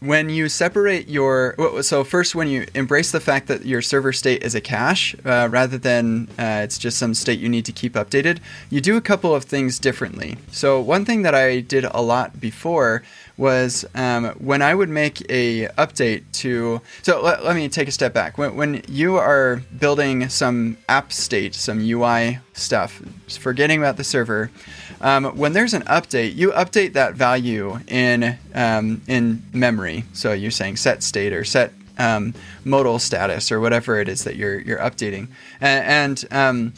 [0.00, 4.42] when you separate your so first when you embrace the fact that your server state
[4.44, 7.94] is a cache uh, rather than uh, it's just some state you need to keep
[7.94, 8.38] updated
[8.70, 12.40] you do a couple of things differently so one thing that i did a lot
[12.40, 13.02] before
[13.38, 17.92] was um, when i would make a update to so let, let me take a
[17.92, 23.96] step back when, when you are building some app state some ui stuff forgetting about
[23.96, 24.50] the server
[25.00, 30.04] um, when there's an update, you update that value in um, in memory.
[30.12, 34.36] So you're saying set state or set um, modal status or whatever it is that
[34.36, 35.28] you're you're updating,
[35.60, 36.72] and and, um,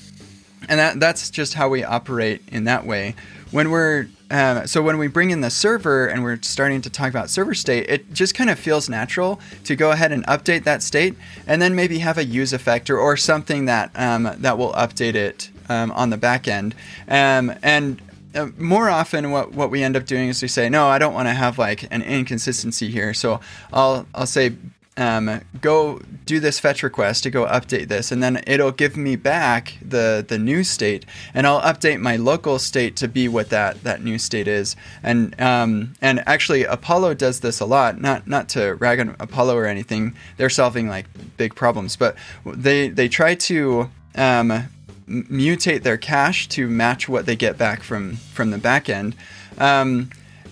[0.68, 3.14] and that that's just how we operate in that way.
[3.50, 7.10] When we're um, so when we bring in the server and we're starting to talk
[7.10, 10.82] about server state, it just kind of feels natural to go ahead and update that
[10.82, 11.14] state,
[11.46, 15.50] and then maybe have a use effect or, something that um, that will update it
[15.68, 16.74] um, on the back end.
[17.08, 18.00] Um, and
[18.34, 21.12] uh, more often what, what we end up doing is we say no i don't
[21.12, 23.40] want to have like an inconsistency here so
[23.72, 24.52] i'll i'll say
[25.00, 29.16] um, go do this fetch request to go update this and then it'll give me
[29.16, 33.82] back the the new state and i'll update my local state to be what that
[33.82, 38.48] that new state is and um, and actually apollo does this a lot not not
[38.48, 43.34] to rag on apollo or anything they're solving like big problems but they they try
[43.34, 44.68] to um,
[45.10, 49.14] mutate their cache to match what they get back from from the backend.
[49.58, 50.10] Um,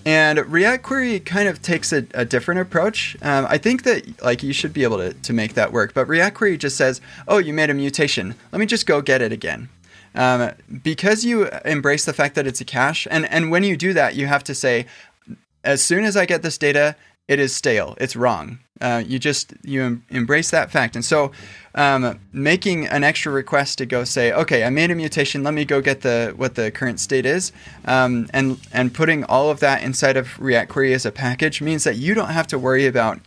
[0.09, 3.15] and React Query kind of takes a, a different approach.
[3.21, 5.93] Um, I think that like you should be able to, to make that work.
[5.93, 8.35] But React Query just says, "Oh, you made a mutation.
[8.51, 9.69] Let me just go get it again."
[10.15, 13.93] Um, because you embrace the fact that it's a cache, and and when you do
[13.93, 14.87] that, you have to say,
[15.63, 16.97] as soon as I get this data,
[17.29, 17.95] it is stale.
[18.01, 18.59] It's wrong.
[18.81, 21.31] Uh, you just you em- embrace that fact, and so
[21.75, 25.43] um, making an extra request to go say, okay, I made a mutation.
[25.43, 27.53] Let me go get the what the current state is,
[27.85, 31.85] um, and and putting all of that inside of React Query as a package means
[31.85, 33.21] that you don't have to worry about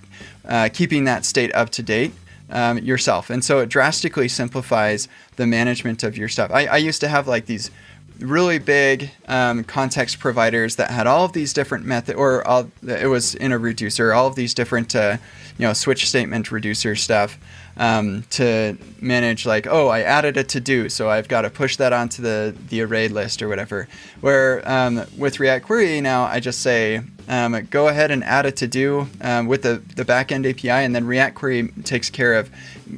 [0.45, 2.13] uh, keeping that state up to date.
[2.53, 6.51] Um, yourself, and so it drastically simplifies the management of your stuff.
[6.51, 7.71] I, I used to have like these
[8.21, 13.07] really big um, context providers that had all of these different methods, or all, it
[13.07, 15.17] was in a reducer, all of these different, uh,
[15.57, 17.37] you know, switch statement reducer stuff
[17.77, 19.45] um, to manage.
[19.45, 22.55] Like, oh, I added a to do, so I've got to push that onto the
[22.69, 23.87] the array list or whatever.
[24.21, 27.01] Where um, with React Query now, I just say.
[27.27, 30.93] Um, go ahead and add a to do um, with the, the backend API, and
[30.93, 32.49] then React Query takes care of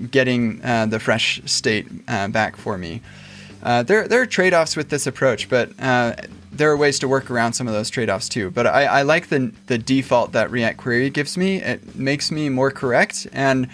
[0.09, 3.01] getting uh, the fresh state uh, back for me.
[3.63, 6.13] Uh, there, there are trade offs with this approach, but uh,
[6.52, 8.52] there are ways to work around some of those trade offs too.
[8.52, 11.58] But I, I, like the, the default that React Query gives me.
[11.58, 13.26] It makes me more correct.
[13.32, 13.69] And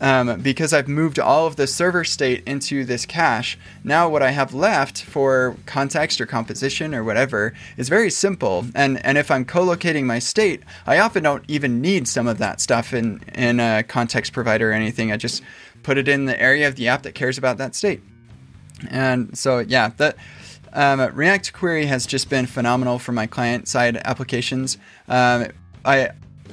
[0.00, 4.30] um, because I've moved all of the server state into this cache, now what I
[4.30, 8.66] have left for context or composition or whatever is very simple.
[8.74, 12.38] And, and if I'm co locating my state, I often don't even need some of
[12.38, 15.12] that stuff in, in a context provider or anything.
[15.12, 15.42] I just
[15.82, 18.02] put it in the area of the app that cares about that state.
[18.90, 20.16] And so, yeah, that
[20.72, 24.78] um, React Query has just been phenomenal for my client side applications.
[25.08, 25.46] Um,
[25.84, 26.10] I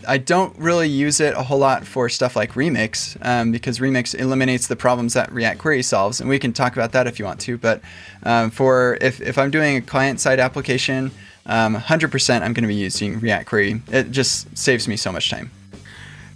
[0.07, 4.13] I don't really use it a whole lot for stuff like Remix um, because Remix
[4.17, 7.25] eliminates the problems that React Query solves, and we can talk about that if you
[7.25, 7.57] want to.
[7.57, 7.81] But
[8.23, 11.11] um, for if, if I'm doing a client side application,
[11.45, 13.81] 100% um, I'm going to be using React Query.
[13.91, 15.51] It just saves me so much time.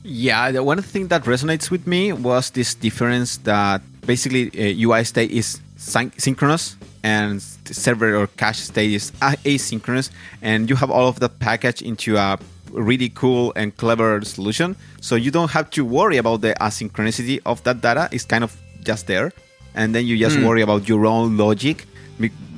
[0.04, 5.04] Yeah, the one thing that resonates with me was this difference that basically uh, UI
[5.04, 10.10] state is synchronous and server or cache state is asynchronous.
[10.42, 12.38] And you have all of that package into a
[12.72, 14.76] really cool and clever solution.
[15.02, 18.10] So you don't have to worry about the asynchronicity of that data.
[18.12, 19.32] It's kind of just there.
[19.76, 20.48] And then you just mm.
[20.48, 21.86] worry about your own logic.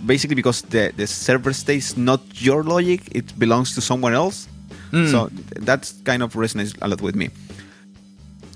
[0.06, 3.02] Basically because the, the server state is not your logic.
[3.12, 4.48] It belongs to someone else.
[4.92, 5.12] Mm.
[5.12, 7.30] so that's kind of resonates a lot with me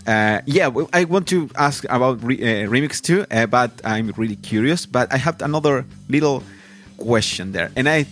[0.06, 4.36] uh, yeah, I want to ask about re- uh, Remix too, uh, but I'm really
[4.36, 4.86] curious.
[4.86, 6.44] But I have another little
[6.98, 8.06] question there, and I'm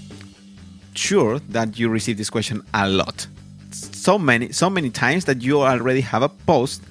[0.94, 3.28] sure that you receive this question a lot,
[3.72, 6.82] so many, so many times that you already have a post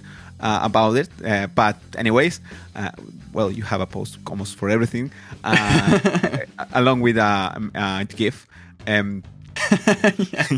[0.41, 1.09] uh, about it.
[1.25, 2.41] Uh, but anyways,
[2.77, 2.91] uh,
[3.33, 5.11] well, you have a post almost for everything,
[6.75, 8.47] along with a, a GIF.
[8.87, 9.23] Um,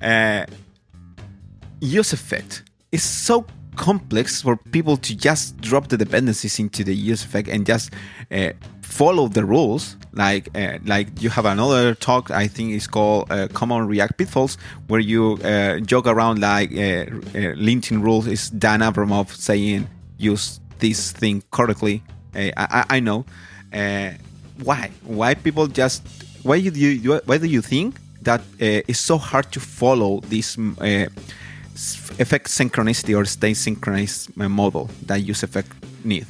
[0.00, 0.46] yeah.
[1.80, 3.44] use effect is so
[3.76, 7.92] complex for people to just drop the dependencies into the use effect and just
[8.32, 8.50] uh,
[8.82, 9.96] follow the rules.
[10.12, 14.56] Like uh, like you have another talk I think is called uh, Common React Pitfalls,
[14.88, 19.86] where you uh, joke around like uh, uh, linting rules is Dan Abramov saying
[20.16, 22.02] use this thing correctly.
[22.34, 23.24] I, I, know
[24.62, 26.06] why why people just
[26.42, 30.58] why do you why do you think that it's so hard to follow this
[32.18, 35.72] effect synchronicity or state synchronized my model that use effect
[36.04, 36.26] need?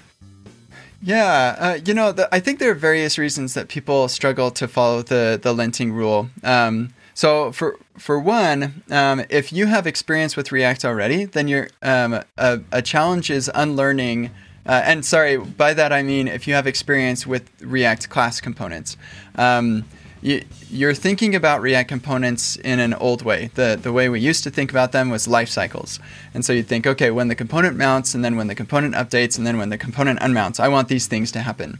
[1.02, 4.66] Yeah, uh, you know, the, I think there are various reasons that people struggle to
[4.66, 6.30] follow the the linting rule.
[6.42, 11.68] Um, so for for one, um, if you have experience with React already, then you're
[11.82, 14.30] um, a, a, challenge is unlearning.
[14.66, 18.96] Uh, and sorry, by that I mean if you have experience with React class components.
[19.36, 19.84] Um,
[20.22, 23.50] you, are thinking about React components in an old way.
[23.54, 26.00] The, the way we used to think about them was life cycles.
[26.34, 29.38] And so you'd think, okay, when the component mounts, and then when the component updates,
[29.38, 31.78] and then when the component unmounts, I want these things to happen.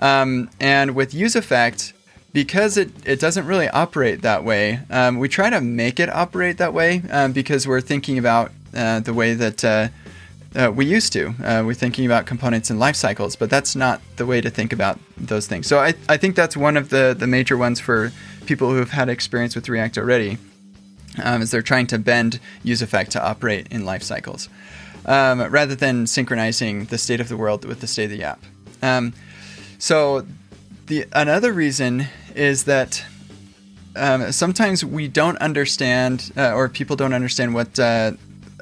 [0.00, 1.92] Um, and with UseEffect,
[2.32, 6.58] because it, it doesn't really operate that way, um, we try to make it operate
[6.58, 9.88] that way um, because we're thinking about uh, the way that uh,
[10.56, 11.34] uh, we used to.
[11.42, 14.72] Uh, we're thinking about components and life cycles, but that's not the way to think
[14.72, 15.66] about those things.
[15.66, 18.12] So I, I think that's one of the, the major ones for
[18.46, 20.38] people who have had experience with React already,
[21.22, 24.48] um, is they're trying to bend UseEffect to operate in life cycles
[25.06, 28.42] um, rather than synchronizing the state of the world with the state of the app.
[28.82, 29.12] Um,
[29.78, 30.26] so
[30.86, 33.04] the another reason is that
[33.96, 38.12] um, sometimes we don't understand, uh, or people don't understand what uh,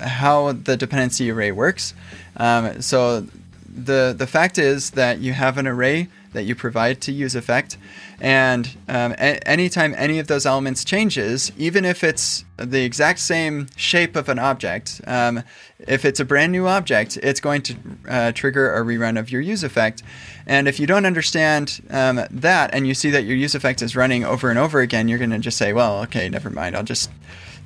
[0.03, 1.95] how the dependency array works.
[2.37, 3.27] Um, so
[3.73, 7.77] the the fact is that you have an array that you provide to use effect,
[8.21, 13.67] and um, a- anytime any of those elements changes, even if it's the exact same
[13.77, 15.43] shape of an object, um,
[15.79, 17.77] if it's a brand new object, it's going to
[18.09, 20.03] uh, trigger a rerun of your use effect.
[20.47, 23.95] And if you don't understand um, that, and you see that your use effect is
[23.95, 26.77] running over and over again, you're going to just say, "Well, okay, never mind.
[26.77, 27.11] I'll just."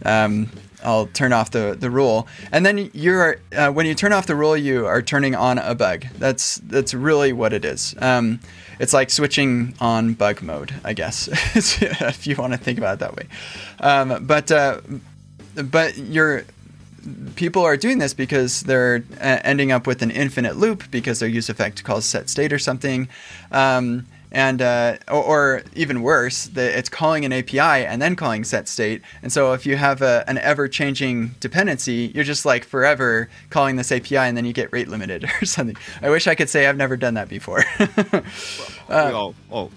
[0.04, 0.50] Um,
[0.86, 2.28] I'll turn off the, the rule.
[2.52, 5.74] And then you're uh, when you turn off the rule, you are turning on a
[5.74, 6.06] bug.
[6.18, 7.94] That's that's really what it is.
[7.98, 8.40] Um,
[8.78, 12.98] it's like switching on bug mode, I guess, if you want to think about it
[13.00, 13.26] that way.
[13.80, 14.80] Um, but uh,
[15.56, 16.44] but you're
[17.36, 21.28] people are doing this because they're uh, ending up with an infinite loop because their
[21.28, 23.08] use effect calls set state or something.
[23.50, 28.44] Um, and uh, or, or, even worse, the, it's calling an API and then calling
[28.44, 29.00] set state.
[29.22, 33.90] And so if you have a, an ever-changing dependency, you're just like forever calling this
[33.90, 35.74] API, and then you get rate limited or something.
[36.02, 37.64] I wish I could say I've never done that before.
[38.90, 39.70] we all, oh.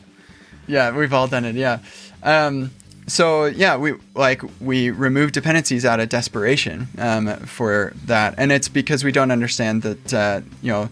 [0.68, 1.56] Yeah, we've all done it.
[1.56, 1.80] Yeah.
[2.22, 2.72] Um,
[3.08, 8.68] so yeah, we like we remove dependencies out of desperation um, for that, and it's
[8.68, 10.90] because we don't understand that uh, you know.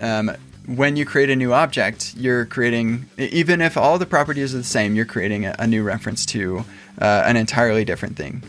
[0.00, 4.58] Um, when you create a new object, you're creating, even if all the properties are
[4.58, 6.64] the same, you're creating a, a new reference to
[7.00, 8.42] uh, an entirely different thing.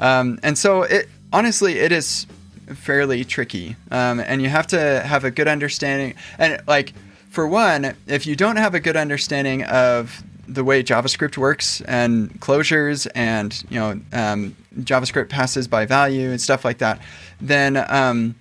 [0.00, 2.26] Um, and so, it honestly, it is
[2.74, 6.14] fairly tricky, um, and you have to have a good understanding.
[6.38, 6.92] And like,
[7.28, 12.30] for one, if you don't have a good understanding of the way JavaScript works and
[12.40, 17.00] closures and you know um, JavaScript passes by value and stuff like that,
[17.40, 18.34] then um,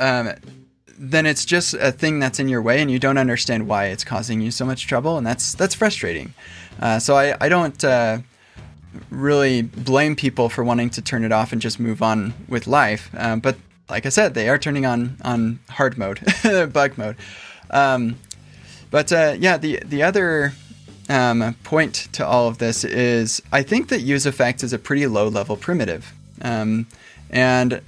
[0.00, 0.32] um,
[0.98, 4.04] then it's just a thing that's in your way and you don't understand why it's
[4.04, 6.34] causing you so much trouble and that's that's frustrating.
[6.80, 8.18] Uh, so I, I don't uh,
[9.10, 13.10] really blame people for wanting to turn it off and just move on with life
[13.16, 13.56] um, but
[13.88, 16.20] like I said they are turning on on hard mode
[16.72, 17.16] bug mode.
[17.70, 18.16] Um,
[18.90, 20.52] but uh, yeah the the other
[21.08, 25.06] um, point to all of this is I think that use effect is a pretty
[25.06, 26.12] low level primitive.
[26.42, 26.86] Um,
[27.30, 27.80] and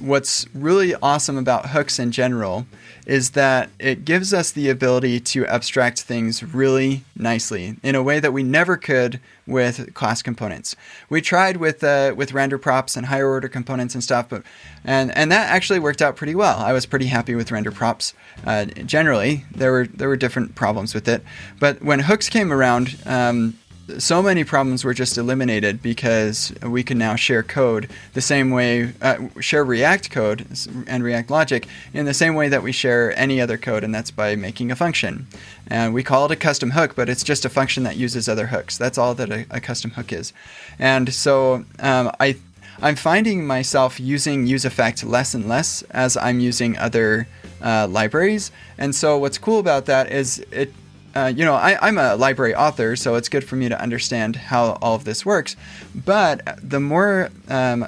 [0.00, 2.66] what's really awesome about hooks in general
[3.06, 8.18] is that it gives us the ability to abstract things really nicely in a way
[8.18, 10.74] that we never could with class components.
[11.08, 14.42] We tried with uh, with render props and higher order components and stuff, but
[14.84, 16.58] and and that actually worked out pretty well.
[16.58, 18.12] I was pretty happy with render props.
[18.44, 21.22] Uh, generally, there were there were different problems with it,
[21.60, 22.98] but when hooks came around.
[23.06, 23.58] Um,
[23.98, 28.92] so many problems were just eliminated because we can now share code the same way,
[29.00, 30.46] uh, share React code
[30.86, 34.10] and React logic in the same way that we share any other code, and that's
[34.10, 35.26] by making a function.
[35.68, 38.48] And we call it a custom hook, but it's just a function that uses other
[38.48, 38.76] hooks.
[38.76, 40.32] That's all that a, a custom hook is.
[40.78, 42.36] And so um, I,
[42.80, 47.28] I'm finding myself using UseEffect less and less as I'm using other
[47.62, 48.50] uh, libraries.
[48.78, 50.72] And so what's cool about that is it
[51.16, 54.36] uh, you know, I, am a library author, so it's good for me to understand
[54.36, 55.56] how all of this works.
[55.94, 57.86] But the more um,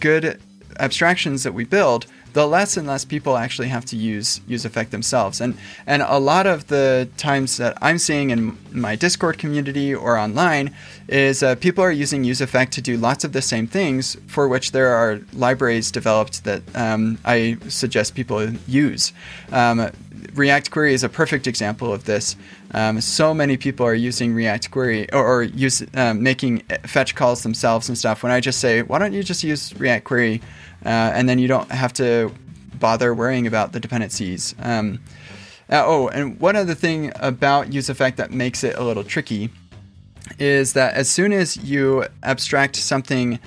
[0.00, 0.42] good
[0.80, 4.90] abstractions that we build, the less and less people actually have to use use effect
[4.90, 5.40] themselves.
[5.40, 10.16] And and a lot of the times that I'm seeing in my Discord community or
[10.16, 10.74] online
[11.08, 14.48] is uh, people are using use effect to do lots of the same things for
[14.48, 19.12] which there are libraries developed that um, I suggest people use.
[19.50, 19.90] Um,
[20.34, 22.36] React Query is a perfect example of this.
[22.72, 27.42] Um, so many people are using React Query or, or use um, making fetch calls
[27.42, 28.22] themselves and stuff.
[28.22, 30.40] When I just say, why don't you just use React Query,
[30.88, 32.32] and then you don't have to
[32.74, 34.54] bother worrying about the dependencies.
[34.60, 35.00] Um,
[35.70, 39.50] uh, oh, and one other thing about UseEffect that makes it a little tricky
[40.38, 43.38] is that as soon as you abstract something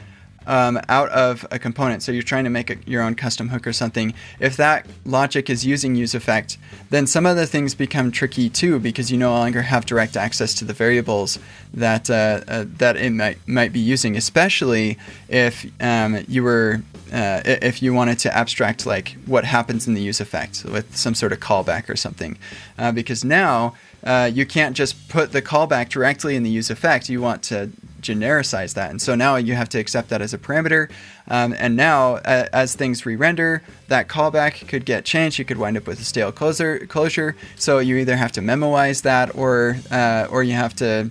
[0.48, 2.04] um, out of a component.
[2.04, 4.14] So you're trying to make a, your own custom hook or something.
[4.39, 6.58] If that logic is using useEffect,
[6.89, 10.66] then some other things become tricky too because you no longer have direct access to
[10.66, 11.39] the variables
[11.74, 14.16] that uh, uh, that it might might be using.
[14.16, 16.82] Especially if um, you were
[17.12, 21.32] uh, if you wanted to abstract like what happens in the useEffect with some sort
[21.32, 22.38] of callback or something,
[22.78, 23.76] uh, because now.
[24.06, 27.08] Uh, you can't just put the callback directly in the useEffect.
[27.08, 27.70] You want to
[28.04, 28.91] genericize that.
[28.91, 30.89] And so now you have to accept that as a parameter.
[31.28, 35.39] Um, and now, uh, as things re-render, that callback could get changed.
[35.39, 36.86] You could wind up with a stale closure.
[36.88, 37.36] closure.
[37.56, 41.10] So you either have to memoize that, or uh, or you have to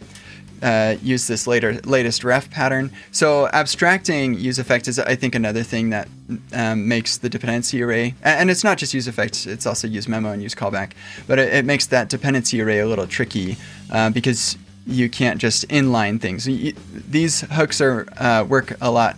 [0.62, 2.90] uh, use this later latest ref pattern.
[3.10, 6.08] So abstracting use effect is, I think, another thing that
[6.52, 10.30] um, makes the dependency array, and it's not just use effect; it's also use memo
[10.30, 10.92] and use callback.
[11.26, 13.56] But it, it makes that dependency array a little tricky
[13.90, 14.56] uh, because
[14.86, 16.44] you can't just inline things.
[16.44, 19.16] These hooks are uh, work a lot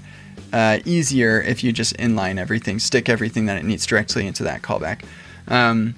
[0.52, 4.62] uh, easier if you just inline everything, stick everything that it needs directly into that
[4.62, 5.04] callback.
[5.48, 5.94] Um,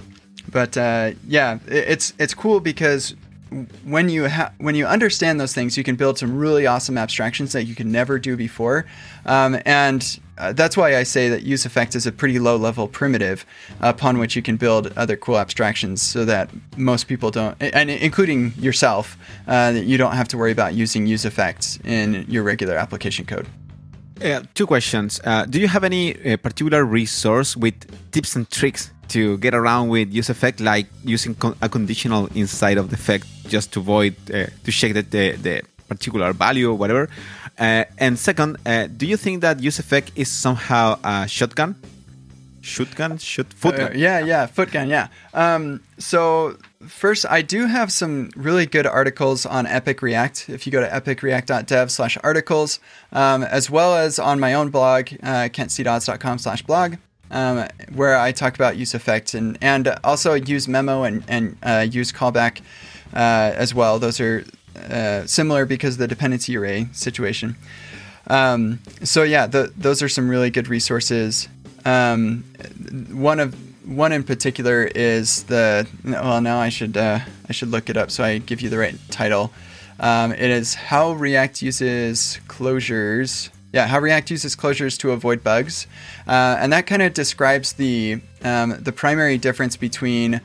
[0.51, 3.15] but uh, yeah, it, it's it's cool because
[3.85, 7.53] when you ha- when you understand those things, you can build some really awesome abstractions
[7.53, 8.87] that you could never do before,
[9.25, 13.47] um, and uh, that's why I say that useEffect is a pretty low level primitive
[13.81, 18.53] upon which you can build other cool abstractions, so that most people don't, and including
[18.59, 23.25] yourself, uh, you don't have to worry about using use effects in your regular application
[23.25, 23.47] code.
[24.23, 25.21] Uh, two questions.
[25.25, 27.75] Uh, do you have any uh, particular resource with
[28.13, 32.79] tips and tricks to get around with use effect like using con- a conditional inside
[32.79, 36.75] of the effect just to avoid uh, to check that the, the particular value or
[36.75, 37.09] whatever.
[37.59, 41.75] Uh, and second, uh, do you think that use effect is somehow a shotgun?
[42.61, 43.47] Shotgun, shoot.
[43.65, 44.89] Uh, yeah, yeah, footgun.
[44.89, 45.09] Yeah.
[45.33, 50.51] Um, so first, I do have some really good articles on Epic React.
[50.51, 52.81] If you go to epicreact.dev slash articles
[53.13, 56.97] um, as well as on my own blog, uh, kentcdodds.com/blog
[57.31, 62.13] um, where I talk about useEffect and and also use memo and and uh, use
[62.13, 62.61] callback
[63.13, 63.99] uh, as well.
[63.99, 64.45] Those are
[64.91, 67.57] uh, similar because of the dependency array situation.
[68.29, 71.49] Um, so yeah, the, those are some really good resources.
[71.85, 72.45] Um,
[73.13, 73.55] one of
[73.87, 78.11] one in particular is the well now I should uh, I should look it up
[78.11, 79.53] so I give you the right title.
[79.99, 85.87] Um, it is how React uses closures yeah, how React uses closures to avoid bugs,
[86.27, 90.41] uh, and that kind of describes the um, the primary difference between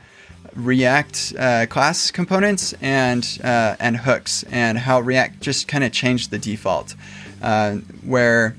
[0.54, 6.30] React uh, class components and uh, and hooks, and how React just kind of changed
[6.30, 6.94] the default,
[7.40, 8.56] uh, where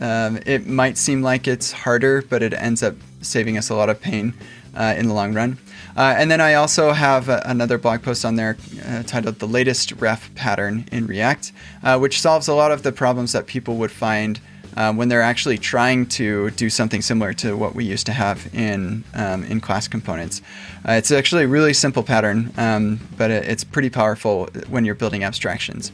[0.00, 3.88] um, it might seem like it's harder, but it ends up saving us a lot
[3.88, 4.34] of pain
[4.74, 5.58] uh, in the long run.
[5.96, 9.46] Uh, and then I also have a, another blog post on there uh, titled The
[9.46, 13.76] Latest Ref Pattern in React, uh, which solves a lot of the problems that people
[13.76, 14.40] would find
[14.76, 18.52] uh, when they're actually trying to do something similar to what we used to have
[18.52, 20.42] in, um, in class components.
[20.86, 24.96] Uh, it's actually a really simple pattern, um, but it, it's pretty powerful when you're
[24.96, 25.92] building abstractions.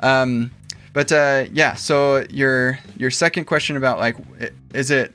[0.00, 0.52] Um,
[0.92, 4.16] but uh, yeah, so your your second question about like,
[4.72, 5.12] is it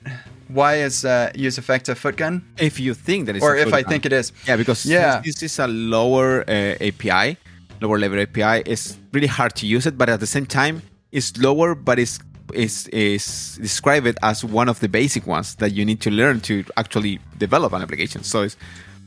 [0.53, 2.43] why is uh, useEffect a foot gun?
[2.57, 3.89] If you think that it's or if I gun.
[3.89, 5.21] think it is, yeah, because yeah.
[5.23, 7.37] this is a lower uh, API,
[7.81, 10.81] lower level API, it's really hard to use it, but at the same time,
[11.11, 12.19] it's lower, but it's
[12.53, 16.41] is is describe it as one of the basic ones that you need to learn
[16.41, 18.23] to actually develop an application.
[18.23, 18.57] So it's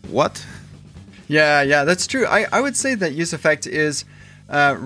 [0.09, 0.45] what?
[1.28, 2.26] Yeah, yeah, that's true.
[2.26, 4.05] I, I would say that useEffect is
[4.49, 4.76] uh,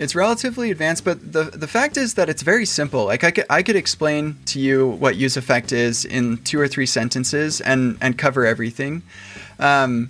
[0.00, 3.04] it's relatively advanced, but the the fact is that it's very simple.
[3.04, 6.66] Like I could I could explain to you what use effect is in two or
[6.66, 9.02] three sentences and and cover everything,
[9.58, 10.08] um,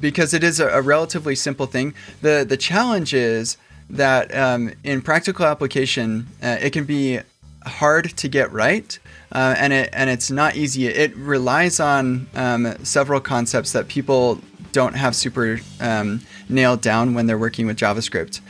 [0.00, 1.94] because it is a, a, relatively simple thing.
[2.20, 3.56] the The challenge is
[3.88, 7.20] that um, in practical application, uh, it can be
[7.64, 8.98] hard to get right.
[9.32, 10.88] Uh, and it and it's not easy.
[10.88, 14.40] It relies on um, several concepts that people
[14.72, 16.20] don't have super um,
[16.50, 18.40] nailed down when they're working with JavaScript.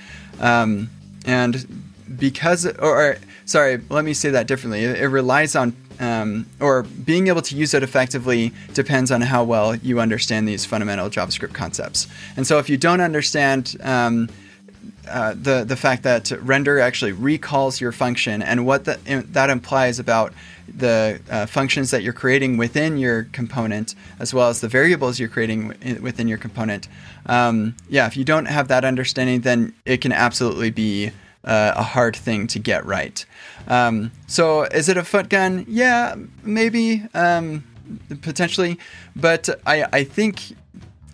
[0.40, 0.90] Um,
[1.24, 1.84] and
[2.18, 4.84] because, or, or, sorry, let me say that differently.
[4.84, 9.44] It, it relies on, um, or being able to use it effectively depends on how
[9.44, 12.06] well you understand these fundamental JavaScript concepts.
[12.36, 14.28] And so if you don't understand um,
[15.08, 18.98] uh, the the fact that render actually recalls your function and what the,
[19.30, 20.32] that implies about
[20.76, 25.28] the uh, functions that you're creating within your component, as well as the variables you're
[25.28, 25.68] creating
[26.00, 26.88] within your component.
[27.26, 31.12] Um, yeah, if you don't have that understanding, then it can absolutely be
[31.44, 33.24] uh, a hard thing to get right.
[33.68, 35.64] Um, so, is it a foot gun?
[35.68, 37.64] Yeah, maybe, um,
[38.22, 38.78] potentially,
[39.16, 40.56] but I I think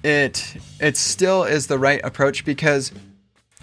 [0.03, 2.93] it it still is the right approach because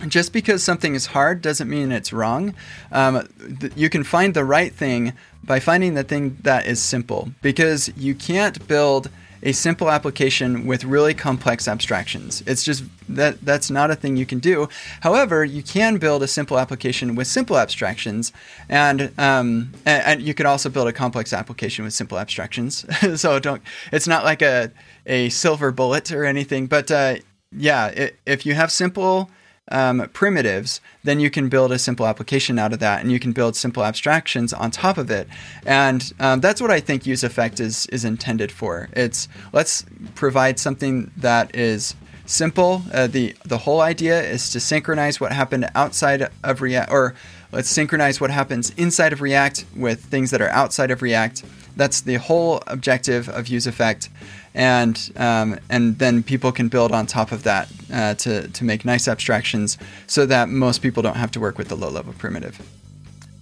[0.08, 2.54] just because something is hard doesn't mean it's wrong.
[2.91, 3.28] Um,
[3.60, 5.14] th- you can find the right thing
[5.44, 9.10] by finding the thing that is simple because you can't build
[9.44, 12.41] a simple application with really complex abstractions.
[12.48, 14.70] It's just that that's not a thing you can do.
[15.02, 18.32] However, you can build a simple application with simple abstractions,
[18.70, 22.86] and um, and, and, you can also build a complex application with simple abstractions.
[23.20, 23.62] so don't.
[23.91, 24.72] It's not like a
[25.06, 27.16] a silver bullet or anything, but uh,
[27.52, 29.30] yeah, it, if you have simple
[29.72, 33.32] um, primitives, then you can build a simple application out of that, and you can
[33.32, 35.28] build simple abstractions on top of it.
[35.66, 38.89] And um, that's what I think use effect is is intended for.
[38.93, 39.86] It's let's
[40.16, 41.95] provide something that is
[42.26, 42.84] simple.
[42.93, 47.16] Uh, the the whole idea is to synchronize what happened outside of React, or
[47.54, 51.43] let's synchronize what happens inside of React with things that are outside of React.
[51.76, 54.10] That's the whole objective of use effect
[54.56, 58.86] and um, and then people can build on top of that uh, to to make
[58.86, 59.78] nice abstractions,
[60.08, 62.60] so that most people don't have to work with the low level primitive.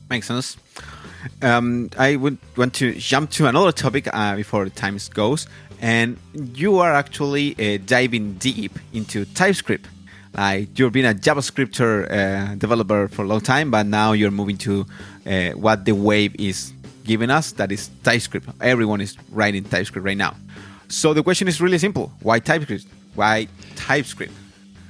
[0.10, 0.58] Makes sense.
[1.42, 5.48] Um, I would want to jump to another topic uh, before the time goes,
[5.82, 9.88] and you are actually uh, diving deep into TypeScript.
[10.34, 14.58] Like you've been a JavaScript uh, developer for a long time, but now you're moving
[14.60, 14.86] to
[15.26, 16.74] uh, what the wave is
[17.04, 17.52] giving us.
[17.54, 18.48] That is TypeScript.
[18.62, 20.36] Everyone is writing TypeScript right now.
[20.88, 22.86] So the question is really simple: Why TypeScript?
[23.16, 24.34] Why TypeScript?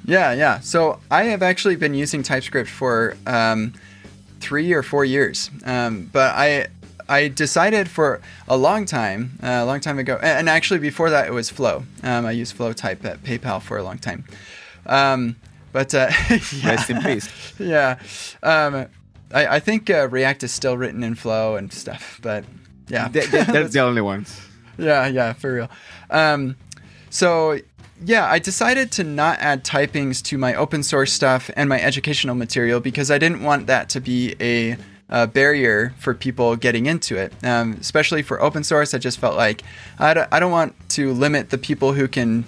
[0.05, 0.59] Yeah, yeah.
[0.59, 3.73] So I have actually been using TypeScript for um,
[4.39, 6.67] three or four years, um, but I
[7.09, 11.27] I decided for a long time, uh, a long time ago, and actually before that
[11.27, 11.83] it was Flow.
[12.03, 14.23] Um, I used Flow Type at PayPal for a long time.
[14.85, 15.35] Um,
[15.71, 16.39] but uh, yeah.
[16.65, 17.53] rest in peace.
[17.59, 17.99] yeah,
[18.43, 18.87] um,
[19.33, 22.43] I, I, think uh, React is still written in Flow and stuff, but
[22.87, 24.41] yeah, they, are the only ones
[24.77, 25.69] yeah, yeah, for real.
[26.09, 26.57] Um,
[27.09, 27.59] so
[28.03, 32.35] yeah, I decided to not add typings to my open source stuff and my educational
[32.35, 34.77] material because I didn't want that to be a,
[35.09, 37.33] a barrier for people getting into it.
[37.43, 39.61] Um, especially for open source, I just felt like
[39.99, 42.45] I d- I don't want to limit the people who can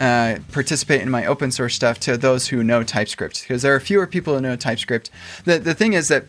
[0.00, 3.80] uh, participate in my open source stuff to those who know TypeScript because there are
[3.80, 5.10] fewer people who know TypeScript.
[5.44, 6.24] The, the thing is that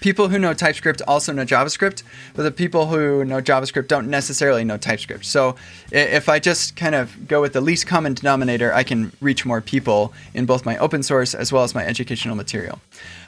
[0.00, 2.02] people who know TypeScript also know JavaScript,
[2.34, 5.24] but the people who know JavaScript don't necessarily know TypeScript.
[5.24, 5.56] So
[5.92, 9.60] if I just kind of go with the least common denominator, I can reach more
[9.60, 12.80] people in both my open source as well as my educational material.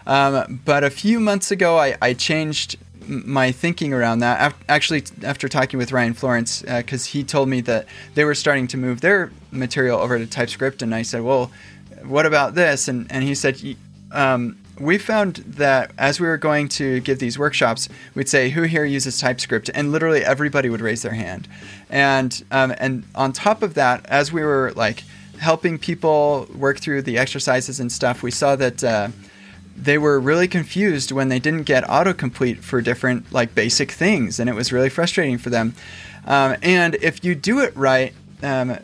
[0.06, 2.76] Um, but a few months ago, I, I, changed
[3.08, 4.54] my thinking around that.
[4.68, 8.66] Actually, after talking with Ryan Florence, because uh, he told me that they were starting
[8.68, 11.50] to move their material over to TypeScript, and I said, "Well,
[12.04, 13.60] what about this?" And and he said,
[14.12, 18.62] um, we found that as we were going to give these workshops, we'd say, "Who
[18.62, 21.48] here uses TypeScript?" and literally everybody would raise their hand.
[21.88, 25.04] And um, and on top of that, as we were like
[25.38, 28.82] helping people work through the exercises and stuff, we saw that.
[28.82, 29.08] Uh,
[29.76, 34.48] they were really confused when they didn't get autocomplete for different like basic things and
[34.48, 35.74] it was really frustrating for them
[36.26, 38.12] um, and if you do it right
[38.42, 38.78] um,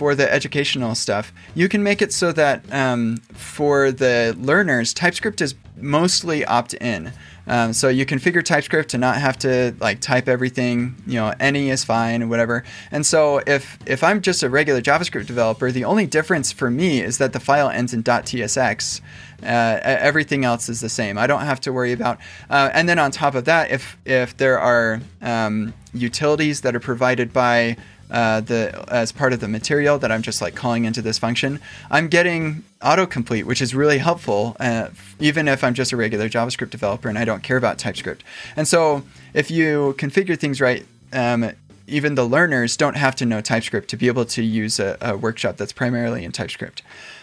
[0.00, 5.42] for the educational stuff, you can make it so that um, for the learners, TypeScript
[5.42, 7.12] is mostly opt-in.
[7.46, 10.94] Um, so you configure TypeScript to not have to like type everything.
[11.06, 12.64] You know, any is fine, whatever.
[12.90, 17.02] And so if if I'm just a regular JavaScript developer, the only difference for me
[17.02, 19.00] is that the file ends in .tsx.
[19.42, 21.18] Uh, everything else is the same.
[21.18, 22.18] I don't have to worry about.
[22.48, 26.80] Uh, and then on top of that, if if there are um, utilities that are
[26.80, 27.76] provided by
[28.10, 31.60] uh, the as part of the material that I'm just like calling into this function,
[31.90, 34.88] I'm getting autocomplete, which is really helpful, uh,
[35.18, 38.24] even if I'm just a regular JavaScript developer and I don't care about TypeScript.
[38.56, 41.52] And so, if you configure things right, um,
[41.86, 45.16] even the learners don't have to know TypeScript to be able to use a, a
[45.16, 46.82] workshop that's primarily in TypeScript.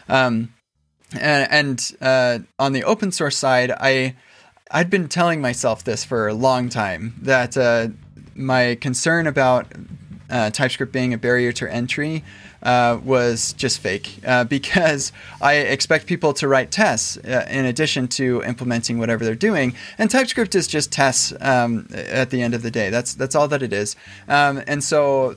[0.09, 0.53] Um,
[1.14, 4.16] and, and uh, on the open source side, I
[4.70, 7.88] I'd been telling myself this for a long time that uh,
[8.36, 9.68] my concern about
[10.30, 12.24] uh, TypeScript being a barrier to entry
[12.64, 18.08] uh, was just fake uh, because I expect people to write tests uh, in addition
[18.10, 22.62] to implementing whatever they're doing, and TypeScript is just tests um, at the end of
[22.62, 22.89] the day.
[22.89, 23.95] That's that's all that it is,
[24.28, 25.36] um, and so.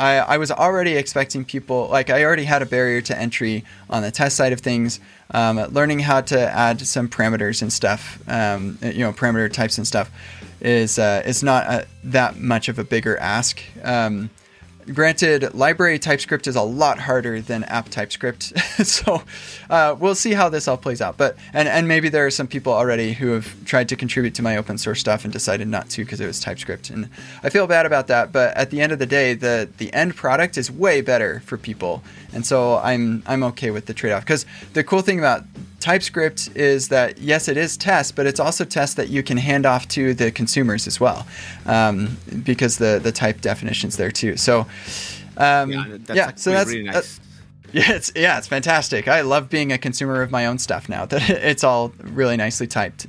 [0.00, 4.00] I, I was already expecting people like I already had a barrier to entry on
[4.02, 4.98] the test side of things.
[5.32, 9.86] um, learning how to add some parameters and stuff, um, you know, parameter types and
[9.86, 10.10] stuff,
[10.60, 13.62] is uh, is not a, that much of a bigger ask.
[13.82, 14.30] Um,
[14.92, 19.22] Granted, library TypeScript is a lot harder than app TypeScript, so
[19.68, 21.16] uh, we'll see how this all plays out.
[21.16, 24.42] But and and maybe there are some people already who have tried to contribute to
[24.42, 27.08] my open source stuff and decided not to because it was TypeScript, and
[27.42, 28.32] I feel bad about that.
[28.32, 31.56] But at the end of the day, the the end product is way better for
[31.56, 34.24] people, and so I'm I'm okay with the trade off.
[34.24, 35.44] Because the cool thing about
[35.80, 39.66] TypeScript is that yes, it is test, but it's also test that you can hand
[39.66, 41.26] off to the consumers as well,
[41.66, 44.36] um, because the the type definitions there too.
[44.36, 44.66] So
[45.36, 47.18] um, yeah, that's yeah so that's really nice.
[47.18, 47.22] uh,
[47.72, 49.08] yeah, it's yeah, it's fantastic.
[49.08, 52.66] I love being a consumer of my own stuff now that it's all really nicely
[52.66, 53.06] typed.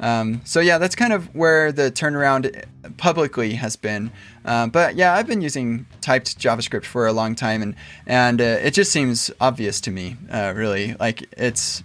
[0.00, 2.64] Um, so yeah, that's kind of where the turnaround
[2.96, 4.10] publicly has been.
[4.44, 7.74] Uh, but yeah, I've been using typed JavaScript for a long time, and
[8.06, 10.16] and uh, it just seems obvious to me.
[10.30, 11.82] Uh, really, like it's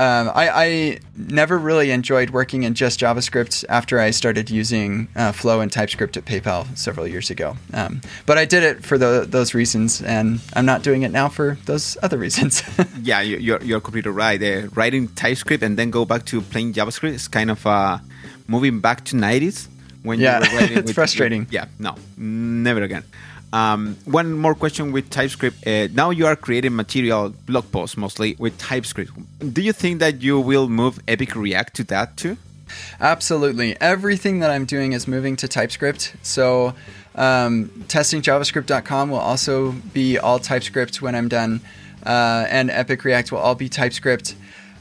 [0.00, 5.32] um, I, I, never really enjoyed working in just JavaScript after I started using uh,
[5.32, 7.58] Flow and TypeScript at PayPal several years ago.
[7.74, 11.28] Um, but I did it for the, those reasons, and I'm not doing it now
[11.28, 12.62] for those other reasons.
[13.02, 14.42] yeah, you're, you're completely right.
[14.42, 17.98] Uh, writing TypeScript and then go back to plain JavaScript is kind of uh,
[18.48, 19.68] moving back to 90s.
[20.02, 21.46] When yeah, you were it's with, frustrating.
[21.50, 23.04] yeah, no, never again.
[23.52, 25.66] Um, one more question with TypeScript.
[25.66, 29.12] Uh, now you are creating material blog posts mostly with TypeScript.
[29.52, 32.36] Do you think that you will move Epic React to that too?
[33.00, 33.76] Absolutely.
[33.80, 36.14] Everything that I'm doing is moving to TypeScript.
[36.22, 36.74] So
[37.16, 41.60] um, testingjavascript.com will also be all TypeScript when I'm done,
[42.06, 44.36] uh, and Epic React will all be TypeScript.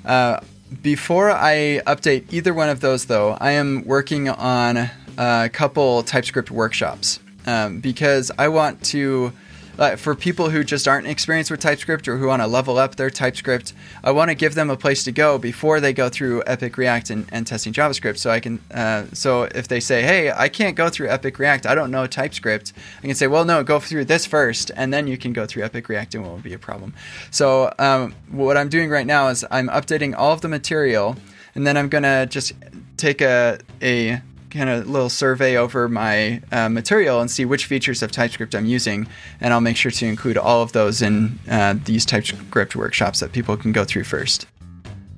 [0.05, 0.39] Uh,
[0.83, 6.51] before I update either one of those, though, I am working on a couple TypeScript
[6.51, 9.33] workshops um, because I want to.
[9.77, 12.97] Uh, for people who just aren't experienced with TypeScript or who want to level up
[12.97, 13.71] their TypeScript,
[14.03, 17.09] I want to give them a place to go before they go through Epic React
[17.11, 18.17] and, and testing JavaScript.
[18.17, 21.65] So I can, uh, so if they say, "Hey, I can't go through Epic React,
[21.65, 25.07] I don't know TypeScript," I can say, "Well, no, go through this first, and then
[25.07, 26.93] you can go through Epic React, and it won't be a problem."
[27.31, 31.15] So um, what I'm doing right now is I'm updating all of the material,
[31.55, 32.51] and then I'm gonna just
[32.97, 38.01] take a a kind of little survey over my uh, material and see which features
[38.01, 39.07] of TypeScript I'm using,
[39.41, 43.31] and I'll make sure to include all of those in uh, these TypeScript workshops that
[43.31, 44.47] people can go through first.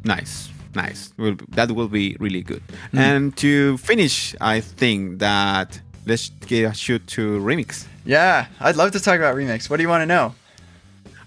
[0.03, 1.13] Nice, nice.
[1.49, 2.63] that will be really good.
[2.93, 2.99] Mm.
[2.99, 7.86] And to finish, I think that let's get a shoot to Remix.
[8.05, 9.69] Yeah, I'd love to talk about Remix.
[9.69, 10.36] What do you want to know?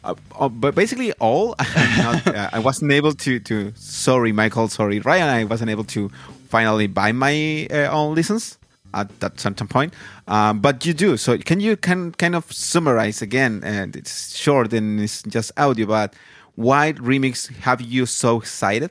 [0.04, 1.54] Uh, uh, but basically all
[1.98, 6.10] not, uh, I wasn't able to to sorry Michael sorry Ryan I wasn't able to
[6.54, 8.58] finally buy my uh, own license
[8.92, 9.92] at that certain point.
[10.28, 11.16] Um, but you do.
[11.16, 13.52] So can you can kind of summarize again?
[13.64, 16.14] And it's short and it's just audio, but
[16.54, 17.34] why remix
[17.66, 18.90] have you so excited?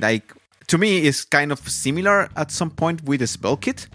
[0.00, 0.32] Like
[0.66, 3.86] to me, it's kind of similar at some point with the SvelteKit,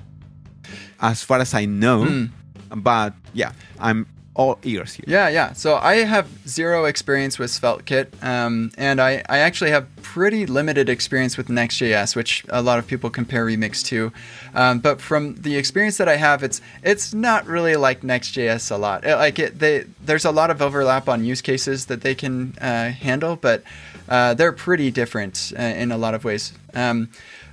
[1.01, 2.05] as far as I know.
[2.05, 2.29] Mm.
[2.75, 4.05] But yeah, I'm
[4.39, 5.03] all ears here.
[5.05, 5.51] Yeah, yeah.
[5.51, 10.87] So I have zero experience with SvelteKit, um, and I, I actually have pretty limited
[10.87, 14.13] experience with Next.js, which a lot of people compare Remix to.
[14.55, 18.77] Um, but from the experience that I have, it's it's not really like Next.js a
[18.77, 19.03] lot.
[19.03, 22.55] It, like it, they, there's a lot of overlap on use cases that they can
[22.61, 23.63] uh, handle, but
[24.07, 26.53] uh, they're pretty different uh, in a lot of ways.
[26.73, 27.09] Um,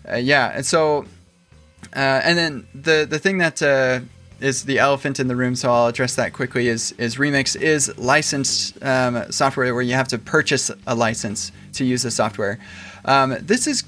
[0.09, 1.05] uh, yeah, and so.
[1.95, 4.01] Uh, and then the the thing that uh,
[4.41, 6.69] is the elephant in the room, so I'll address that quickly.
[6.69, 11.85] Is is Remix is licensed um, software where you have to purchase a license to
[11.85, 12.59] use the software.
[13.05, 13.85] Um, this is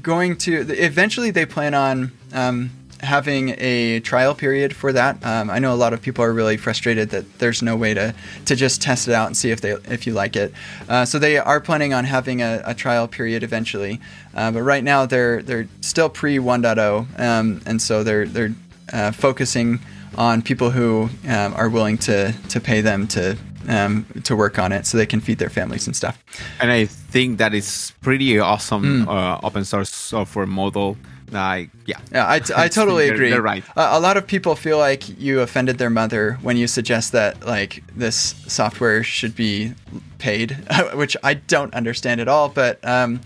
[0.00, 2.70] going to eventually they plan on um,
[3.02, 5.24] having a trial period for that.
[5.24, 8.14] Um, I know a lot of people are really frustrated that there's no way to
[8.46, 10.52] to just test it out and see if they if you like it.
[10.88, 14.00] Uh, so they are planning on having a, a trial period eventually,
[14.34, 18.54] uh, but right now they're they're still pre 1.0, um, and so they're they're
[18.92, 19.80] uh, focusing
[20.16, 23.36] on people who um, are willing to to pay them to
[23.68, 26.22] um, to work on it so they can feed their families and stuff.
[26.60, 29.08] And I think that is pretty awesome mm.
[29.08, 30.96] uh, open source software model.
[31.30, 33.30] Like, yeah, yeah, I, t- I totally they're, agree.
[33.30, 33.64] They're right.
[33.74, 37.46] Uh, a lot of people feel like you offended their mother when you suggest that
[37.46, 39.72] like this software should be
[40.18, 40.58] paid,
[40.94, 42.50] which I don't understand at all.
[42.50, 43.20] But um,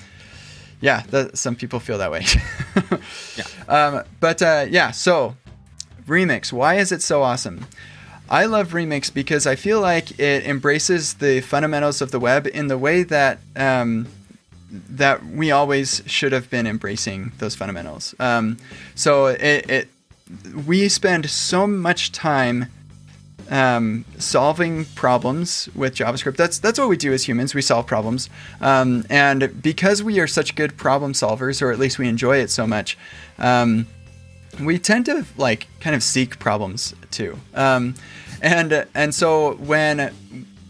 [0.81, 2.25] yeah, the, some people feel that way.
[3.37, 3.45] yeah.
[3.69, 5.35] Um, but uh, yeah, so
[6.07, 7.67] Remix, why is it so awesome?
[8.29, 12.67] I love Remix because I feel like it embraces the fundamentals of the web in
[12.67, 14.09] the way that um,
[14.71, 18.15] that we always should have been embracing those fundamentals.
[18.19, 18.57] Um,
[18.95, 19.89] so it, it,
[20.67, 22.67] we spend so much time
[23.49, 26.37] um, solving problems with JavaScript.
[26.37, 27.55] That's that's what we do as humans.
[27.55, 28.29] We solve problems,
[28.61, 32.51] um, and because we are such good problem solvers, or at least we enjoy it
[32.51, 32.99] so much,
[33.39, 33.87] um,
[34.61, 37.39] we tend to like kind of seek problems too.
[37.55, 37.95] Um,
[38.43, 40.13] and and so when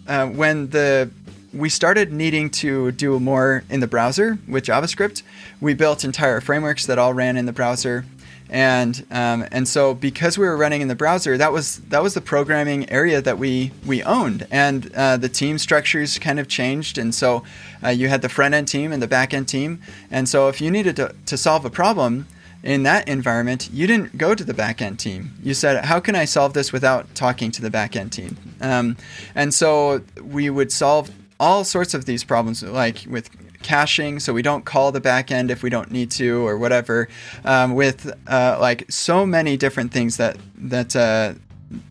[0.07, 1.11] uh, when the
[1.53, 5.23] we started needing to do more in the browser with JavaScript,
[5.61, 8.05] we built entire frameworks that all ran in the browser.
[8.49, 12.15] And um, and so because we were running in the browser, that was that was
[12.15, 16.97] the programming area that we we owned, and uh, the team structures kind of changed,
[16.97, 17.43] and so
[17.83, 19.81] uh, you had the front end team and the back end team,
[20.13, 22.29] and so if you needed to, to solve a problem
[22.67, 25.31] in that environment, you didn't go to the back end team.
[25.43, 28.97] You said, "How can I solve this without talking to the back end team?" Um,
[29.35, 33.31] and so we would solve all sorts of these problems, like with
[33.63, 37.09] caching, so we don't call the backend if we don't need to or whatever.
[37.45, 41.35] Um, with uh, like so many different things that that uh,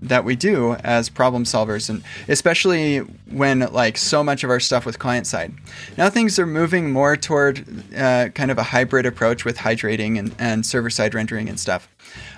[0.02, 3.00] that we do as problem solvers, and especially
[3.30, 5.54] when like so much of our stuff with client side.
[5.98, 7.66] Now things are moving more toward
[7.96, 11.88] uh, kind of a hybrid approach with hydrating and, and server side rendering and stuff.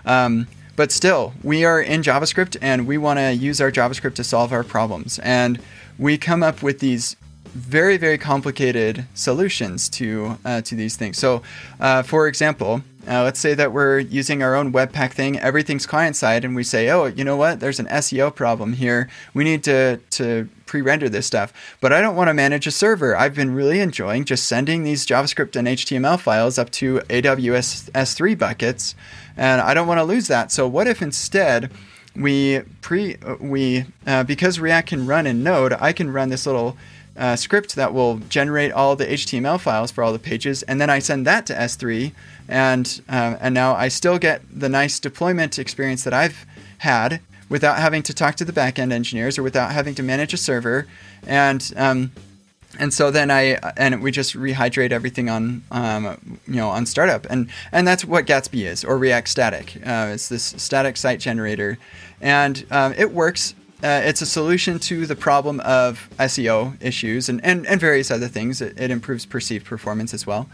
[0.05, 4.23] Um, but still, we are in JavaScript and we want to use our JavaScript to
[4.23, 5.19] solve our problems.
[5.19, 5.59] And
[5.97, 7.15] we come up with these
[7.45, 11.17] very very complicated solutions to uh, to these things.
[11.17, 11.41] So,
[11.79, 16.15] uh, for example, uh, let's say that we're using our own Webpack thing, everything's client
[16.15, 17.59] side, and we say, oh, you know what?
[17.59, 19.09] There's an SEO problem here.
[19.33, 23.15] We need to to pre-render this stuff, but I don't want to manage a server.
[23.15, 28.37] I've been really enjoying just sending these JavaScript and HTML files up to AWS S3
[28.37, 28.93] buckets,
[29.37, 30.51] and I don't want to lose that.
[30.51, 31.71] So, what if instead
[32.15, 36.77] we pre we uh, because React can run in Node, I can run this little
[37.17, 40.89] uh, script that will generate all the HTML files for all the pages, and then
[40.89, 42.11] I send that to S3,
[42.47, 46.45] and uh, and now I still get the nice deployment experience that I've
[46.79, 50.37] had without having to talk to the backend engineers or without having to manage a
[50.37, 50.87] server,
[51.25, 52.11] and um,
[52.79, 57.25] and so then I and we just rehydrate everything on um, you know on startup,
[57.29, 59.77] and and that's what Gatsby is or React Static.
[59.85, 61.77] Uh, it's this static site generator,
[62.21, 67.43] and um, it works uh, it's a solution to the problem of SEO issues and,
[67.45, 68.59] and, and various other things.
[68.59, 70.49] It, it improves perceived performance as well.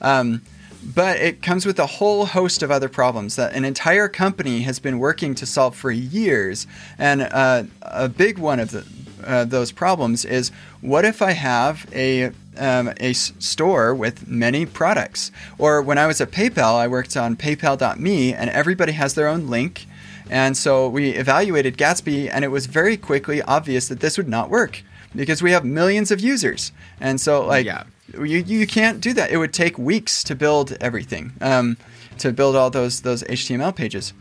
[0.00, 0.42] Um,
[0.82, 4.78] but it comes with a whole host of other problems that an entire company has
[4.78, 6.66] been working to solve for years.
[6.98, 8.86] And uh, a big one of the,
[9.24, 10.50] uh, those problems is
[10.80, 15.30] what if I have a um, store with many products?
[15.58, 19.48] Or when I was at PayPal, I worked on PayPal.me, and everybody has their own
[19.48, 19.86] link
[20.30, 24.50] and so we evaluated Gatsby, and it was very quickly obvious that this would not
[24.50, 24.82] work
[25.14, 26.72] because we have millions of users.
[27.00, 27.84] And so, like, yeah.
[28.14, 29.30] you, you can't do that.
[29.30, 31.76] It would take weeks to build everything, um,
[32.18, 34.12] to build all those, those HTML pages.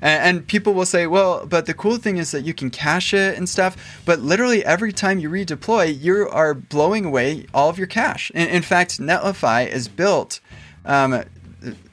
[0.00, 3.14] And, and, people will say, well, but the cool thing is that you can cache
[3.14, 4.00] it and stuff.
[4.04, 8.30] But literally every time you redeploy, you are blowing away all of your cache.
[8.32, 10.40] In, in fact, Netlify is built
[10.84, 11.24] um,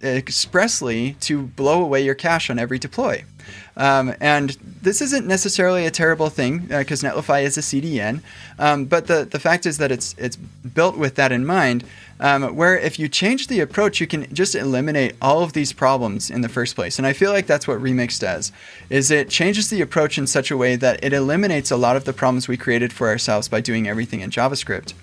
[0.02, 3.24] expressly to blow away your cache on every deploy.
[3.76, 4.52] Um, and
[4.82, 8.22] this isn't necessarily a terrible thing because uh, Netlify is a CDN,
[8.60, 11.84] um, but the, the fact is that it's it's built with that in mind.
[12.20, 16.30] Um, where if you change the approach, you can just eliminate all of these problems
[16.30, 16.98] in the first place.
[16.98, 18.52] And I feel like that's what Remix does,
[18.90, 22.06] is it changes the approach in such a way that it eliminates a lot of
[22.06, 24.94] the problems we created for ourselves by doing everything in JavaScript.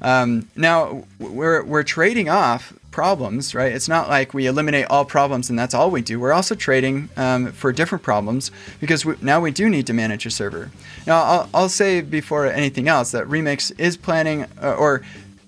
[0.00, 3.72] Um, now we're we're trading off problems, right?
[3.72, 6.20] It's not like we eliminate all problems and that's all we do.
[6.20, 10.26] We're also trading um, for different problems because we, now we do need to manage
[10.26, 10.70] a server.
[11.06, 15.02] Now, I'll, I'll say before anything else that Remix is planning, uh, or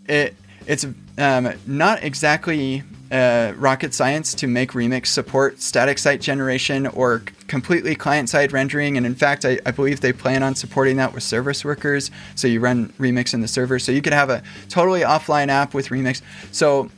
[0.09, 0.35] it,
[0.67, 0.87] it's
[1.19, 2.83] um, not exactly
[3.13, 8.97] uh, rocket science to make Remix support static site generation or completely client side rendering.
[8.97, 12.11] And in fact, I, I, believe they plan on supporting that with service workers.
[12.35, 13.79] So you run Remix in the server.
[13.79, 16.23] So you could have a totally offline app with Remix.
[16.51, 16.91] So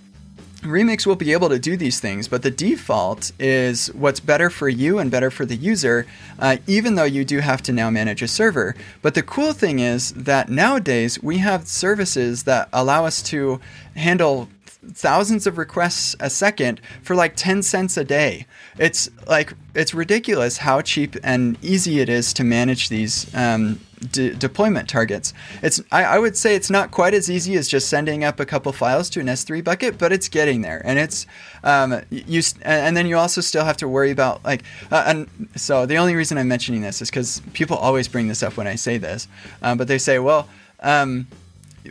[0.67, 4.69] Remix will be able to do these things, but the default is what's better for
[4.69, 6.07] you and better for the user,
[6.39, 8.75] uh, even though you do have to now manage a server.
[9.03, 13.61] But the cool thing is that nowadays we have services that allow us to
[13.95, 14.49] handle
[14.93, 18.47] thousands of requests a second for like 10 cents a day.
[18.78, 23.80] It's like, it's ridiculous how cheap and easy it is to manage these um,
[24.12, 25.32] de- deployment targets.
[25.62, 28.47] It's I, I, would say it's not quite as easy as just sending up a
[28.47, 31.26] couple files to an S3 bucket, but it's getting there, and it's
[31.64, 35.87] um, you and then you also still have to worry about like uh, and so
[35.87, 38.74] the only reason I'm mentioning this is because people always bring this up when I
[38.74, 39.28] say this,
[39.62, 40.49] um, but they say, well,
[40.80, 41.26] um,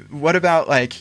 [0.09, 0.95] what about like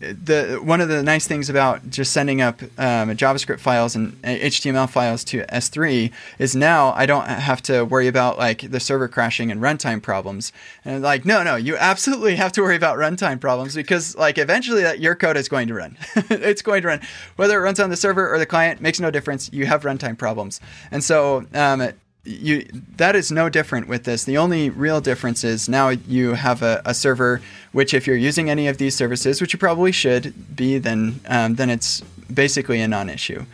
[0.00, 4.88] the one of the nice things about just sending up um, JavaScript files and HTML
[4.88, 9.50] files to S3 is now I don't have to worry about like the server crashing
[9.50, 10.52] and runtime problems.
[10.84, 14.82] And like, no, no, you absolutely have to worry about runtime problems because like eventually
[14.82, 15.96] that your code is going to run.
[16.30, 17.00] it's going to run
[17.36, 19.50] whether it runs on the server or the client makes no difference.
[19.52, 20.60] You have runtime problems,
[20.90, 21.92] and so um,
[22.24, 22.66] you
[22.96, 24.24] that is no different with this.
[24.24, 27.40] The only real difference is now you have a, a server,
[27.72, 31.54] which if you're using any of these services, which you probably should be, then um,
[31.54, 32.00] then it's
[32.32, 33.44] basically a non-issue.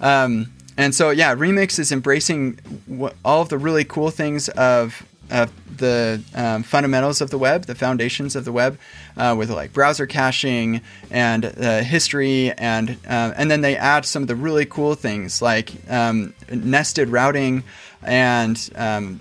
[0.00, 2.58] Um, and so yeah, Remix is embracing
[2.88, 7.74] w- all of the really cool things of the um, fundamentals of the web, the
[7.74, 8.78] foundations of the web,
[9.16, 14.22] uh, with like browser caching and uh, history, and uh, and then they add some
[14.22, 17.62] of the really cool things like um, nested routing
[18.02, 19.20] and um,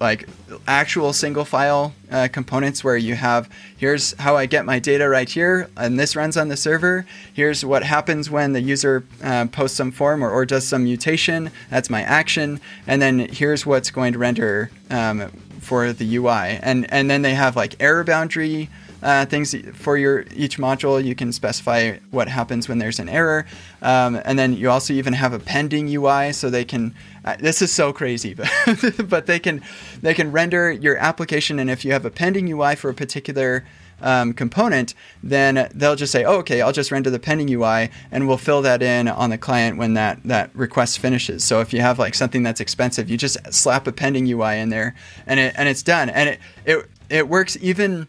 [0.00, 0.28] like
[0.66, 5.28] actual single file uh, components where you have here's how I get my data right
[5.28, 7.06] here, and this runs on the server.
[7.32, 11.50] Here's what happens when the user uh, posts some form or, or does some mutation.
[11.70, 15.28] That's my action, and then here's what's going to render um,
[15.60, 16.58] for the UI.
[16.60, 18.68] And and then they have like error boundary
[19.02, 21.02] uh, things for your each module.
[21.02, 23.46] You can specify what happens when there's an error,
[23.82, 26.94] um, and then you also even have a pending UI, so they can.
[27.24, 28.34] Uh, this is so crazy,
[28.66, 29.62] but but they can
[30.00, 33.64] they can render your application, and if you have a pending UI for a particular
[34.02, 38.28] um, component, then they'll just say, oh, okay, I'll just render the pending UI and
[38.28, 41.44] we'll fill that in on the client when that, that request finishes.
[41.44, 44.68] So if you have like something that's expensive, you just slap a pending UI in
[44.68, 44.94] there
[45.26, 46.10] and it, and it's done.
[46.10, 48.08] And it, it, it works even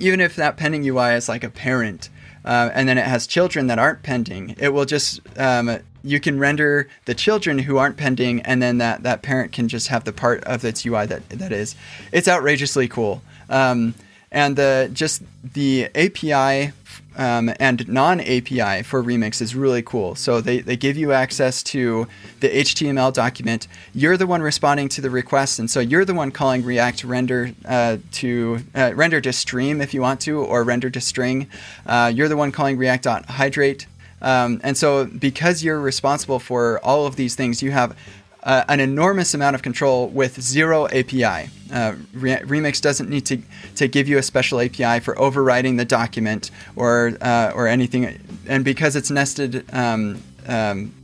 [0.00, 2.08] even if that pending UI is like a parent,
[2.44, 6.38] uh, and then it has children that aren't pending, it will just um, you can
[6.38, 10.12] render the children who aren't pending, and then that that parent can just have the
[10.12, 11.74] part of its UI that that is.
[12.12, 13.22] It's outrageously cool.
[13.50, 13.94] Um,
[14.30, 16.72] and the just the API
[17.18, 20.14] um, and non API for Remix is really cool.
[20.14, 22.06] So they, they give you access to
[22.40, 23.66] the HTML document.
[23.92, 27.50] You're the one responding to the request, and so you're the one calling React render
[27.64, 31.48] uh, to uh, render to stream if you want to, or render to string.
[31.84, 33.86] Uh, you're the one calling React.hydrate.
[34.20, 37.96] Um, and so, because you're responsible for all of these things, you have
[38.48, 41.50] uh, an enormous amount of control with zero API.
[41.70, 43.38] Uh, Re- Remix doesn't need to,
[43.76, 48.18] to give you a special API for overriding the document or uh, or anything.
[48.46, 50.94] And because it's nested um, um,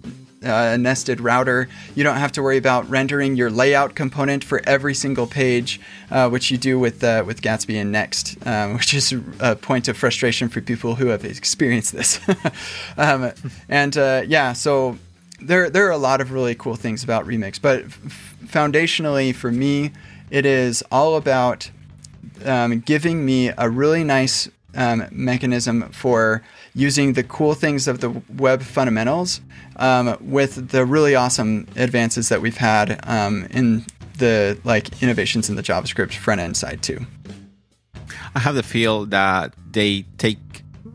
[0.42, 4.62] uh, a nested router, you don't have to worry about rendering your layout component for
[4.64, 8.94] every single page, uh, which you do with uh, with Gatsby and Next, um, which
[8.94, 12.18] is a point of frustration for people who have experienced this.
[12.96, 13.32] um,
[13.68, 13.94] and
[14.30, 14.96] yeah, so
[15.44, 19.50] there there are a lot of really cool things about Remix, but f- foundationally for
[19.50, 19.92] me,
[20.30, 21.70] it is all about
[22.44, 26.42] um, giving me a really nice um, mechanism for
[26.74, 29.40] using the cool things of the web fundamentals
[29.76, 33.84] um, with the really awesome advances that we've had um, in
[34.18, 37.06] the like innovations in the JavaScript front end side too.
[38.34, 40.38] I have the feel that they take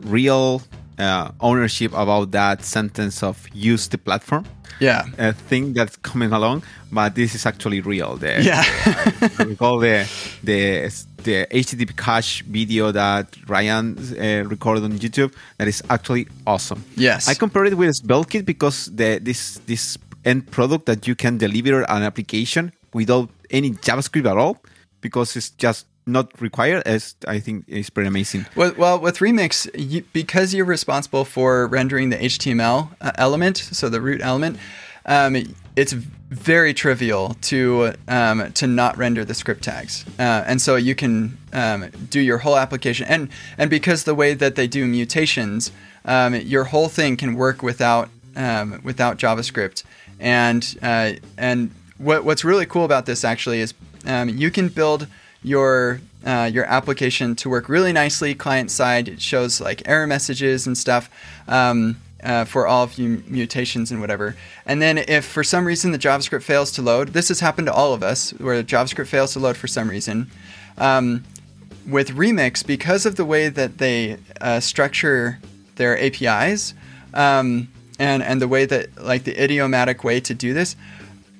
[0.01, 0.61] real
[0.99, 4.45] uh, ownership about that sentence of use the platform.
[4.79, 8.15] Yeah, a thing that's coming along, but this is actually real.
[8.15, 8.63] The, yeah,
[9.39, 10.07] uh, recall the
[10.43, 10.87] the
[11.23, 15.33] the HTTP cache video that Ryan uh, recorded on YouTube.
[15.57, 16.85] That is actually awesome.
[16.95, 21.37] Yes, I compared it with SvelteKit because the this this end product that you can
[21.37, 24.57] deliver an application without any JavaScript at all
[25.01, 28.45] because it's just not required as I think is pretty amazing.
[28.55, 33.89] Well, well with Remix, you, because you're responsible for rendering the HTML uh, element, so
[33.89, 34.57] the root element,
[35.05, 35.36] um,
[35.76, 40.93] it's very trivial to um, to not render the script tags, uh, and so you
[40.93, 43.07] can um, do your whole application.
[43.07, 45.72] And and because the way that they do mutations,
[46.05, 49.84] um, your whole thing can work without um, without JavaScript.
[50.20, 53.74] And uh, and what what's really cool about this actually is
[54.05, 55.07] um, you can build
[55.43, 59.07] your uh, your application to work really nicely client side.
[59.07, 61.09] It shows like error messages and stuff
[61.47, 64.35] um, uh, for all of you mutations and whatever.
[64.65, 67.73] And then if for some reason the JavaScript fails to load, this has happened to
[67.73, 70.29] all of us where JavaScript fails to load for some reason.
[70.77, 71.23] Um,
[71.87, 75.39] with Remix, because of the way that they uh, structure
[75.75, 76.73] their APIs
[77.13, 80.75] um, and and the way that like the idiomatic way to do this,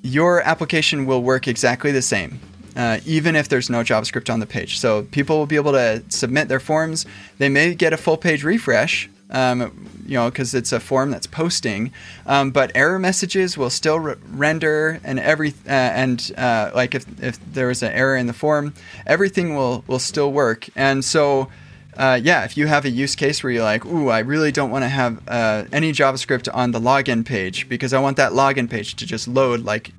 [0.02, 2.40] your application will work exactly the same
[2.76, 4.78] uh, even if there's no JavaScript on the page.
[4.78, 7.06] So people will be able to submit their forms.
[7.38, 11.26] They may get a full page refresh, um, you know, because it's a form that's
[11.26, 11.92] posting.
[12.26, 17.06] Um, but error messages will still re- render, and every uh, and uh, like if
[17.22, 18.74] if there was an error in the form,
[19.06, 20.68] everything will will still work.
[20.76, 21.48] And so
[21.96, 24.70] uh, yeah, if you have a use case where you're like, ooh, I really don't
[24.70, 28.70] want to have uh, any JavaScript on the login page because I want that login
[28.70, 29.92] page to just load like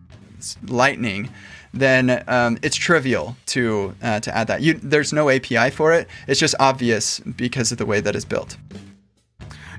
[0.68, 1.30] lightning,
[1.74, 4.62] then um, it's trivial to uh, to add that.
[4.62, 6.08] You, there's no API for it.
[6.28, 8.58] It's just obvious because of the way that it's built.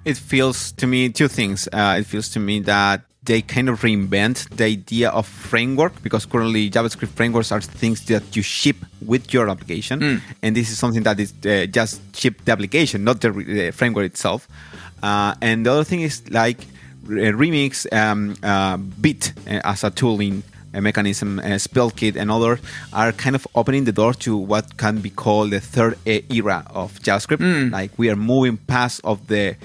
[0.04, 1.68] It feels to me two things.
[1.72, 6.26] Uh, it feels to me that they kind of reinvent the idea of framework because
[6.26, 8.76] currently JavaScript frameworks are things that you ship
[9.06, 10.20] with your application, mm.
[10.42, 14.06] and this is something that is uh, just ship the application, not the, the framework
[14.06, 14.48] itself.
[15.02, 16.66] Uh, and the other thing is like
[17.04, 22.60] Remix, um, uh, Bit uh, as a tooling a mechanism, SvelteKit, and others
[22.92, 26.98] are kind of opening the door to what can be called the third era of
[27.00, 27.38] JavaScript.
[27.38, 27.72] Mm.
[27.72, 29.56] Like we are moving past of the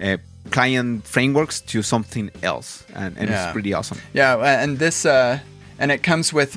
[0.00, 0.16] uh,
[0.50, 3.44] client frameworks to something else, and, and yeah.
[3.44, 3.98] it's pretty awesome.
[4.12, 5.38] Yeah, and this uh,
[5.78, 6.56] and it comes with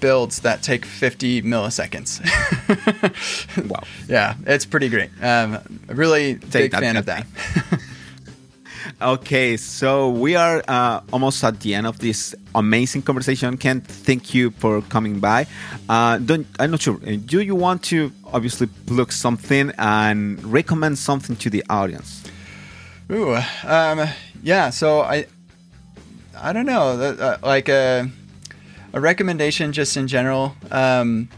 [0.00, 2.20] builds that take 50 milliseconds.
[3.68, 3.82] wow.
[4.08, 5.10] Yeah, it's pretty great.
[5.22, 7.26] Um, really take big that fan of that.
[9.00, 13.56] okay, so we are uh, almost at the end of this amazing conversation.
[13.56, 15.46] Ken, thank you for coming by.
[15.88, 16.96] Uh, don't, I'm not sure.
[16.98, 22.24] Do you want to obviously plug something and recommend something to the audience?
[23.10, 24.06] Ooh, um,
[24.42, 24.70] yeah.
[24.70, 25.26] So I,
[26.36, 28.10] I don't know, uh, like a,
[28.92, 30.54] a recommendation just in general.
[30.70, 31.28] Um,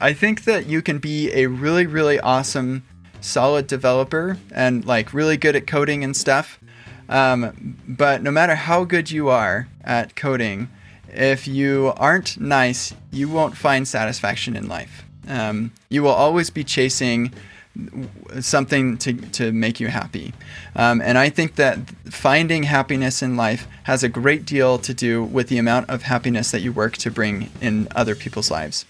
[0.00, 2.84] I think that you can be a really, really awesome,
[3.20, 6.60] solid developer and like really good at coding and stuff.
[7.08, 10.68] Um, but no matter how good you are at coding,
[11.08, 15.04] if you aren't nice, you won't find satisfaction in life.
[15.26, 17.32] Um, you will always be chasing
[18.40, 20.32] something to, to make you happy.
[20.74, 21.78] Um, and I think that
[22.10, 26.50] finding happiness in life has a great deal to do with the amount of happiness
[26.50, 28.84] that you work to bring in other people's lives.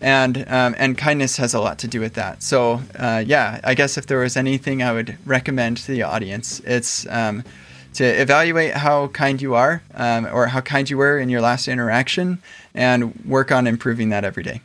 [0.00, 2.42] And, um, and kindness has a lot to do with that.
[2.42, 6.60] So, uh, yeah, I guess if there was anything I would recommend to the audience,
[6.60, 7.42] it's um,
[7.94, 11.66] to evaluate how kind you are um, or how kind you were in your last
[11.66, 12.40] interaction
[12.74, 14.60] and work on improving that every day.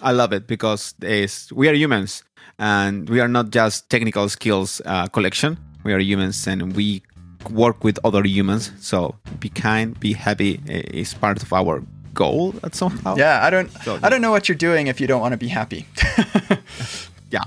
[0.00, 0.94] I love it because
[1.50, 2.22] we are humans
[2.58, 5.56] and we are not just technical skills uh, collection.
[5.84, 7.02] We are humans and we
[7.50, 8.72] work with other humans.
[8.80, 11.82] So be kind, be happy is part of our
[12.14, 13.16] goal at somehow.
[13.16, 15.38] Yeah, I don't, so, I don't know what you're doing if you don't want to
[15.38, 15.86] be happy.
[17.30, 17.44] yeah,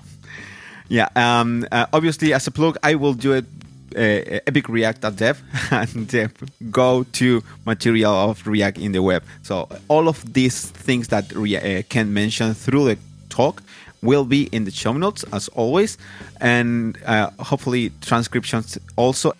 [0.87, 1.09] yeah.
[1.15, 3.45] Um, uh, obviously, as a plug, I will do it.
[3.93, 6.29] Uh, Epic React dev and uh,
[6.69, 9.21] go to material of React in the web.
[9.43, 12.97] So all of these things that uh, Ken mentioned through the
[13.27, 13.61] talk
[14.01, 15.97] will be in the show notes as always,
[16.39, 19.33] and uh, hopefully transcriptions also.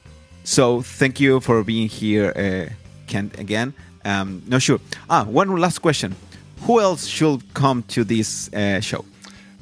[0.44, 2.74] So thank you for being here, uh,
[3.08, 3.74] Kent, again.
[4.04, 4.80] Um, no, sure.
[5.10, 6.16] Ah, one last question.
[6.62, 9.06] Who else should come to this uh, show?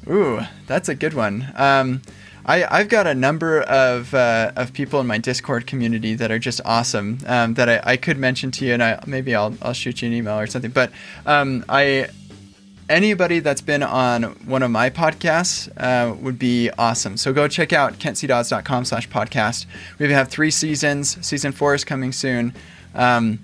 [0.08, 1.46] Ooh, that's a good one.
[1.56, 2.02] Um,
[2.44, 6.38] I, have got a number of uh, of people in my Discord community that are
[6.38, 9.74] just awesome um, that I, I, could mention to you, and I, maybe I'll, I'll
[9.74, 10.70] shoot you an email or something.
[10.70, 10.90] But
[11.26, 12.08] um, I
[12.90, 17.16] anybody that's been on one of my podcasts uh, would be awesome.
[17.16, 19.64] So go check out kentcdodds.com slash podcast.
[19.98, 21.24] We have three seasons.
[21.24, 22.52] Season four is coming soon.
[22.94, 23.38] Um,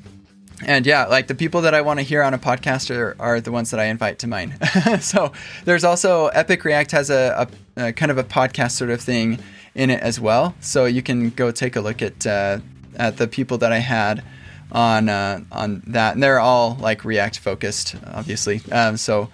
[0.66, 3.40] and yeah, like the people that I want to hear on a podcast are, are
[3.40, 4.54] the ones that I invite to mine.
[5.00, 5.32] so
[5.64, 9.38] there's also Epic React has a, a, a, kind of a podcast sort of thing
[9.74, 10.54] in it as well.
[10.60, 12.58] So you can go take a look at uh,
[12.96, 14.24] at the people that I had
[14.72, 18.60] on uh, on that, and they're all like React focused, obviously.
[18.72, 19.30] Um, so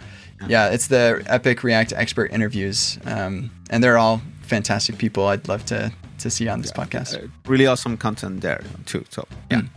[0.49, 5.27] yeah, it's the Epic React expert interviews, um, and they're all fantastic people.
[5.27, 7.25] I'd love to to see on this yeah, podcast.
[7.25, 9.05] Uh, really awesome content there too.
[9.11, 9.69] So yeah, mm.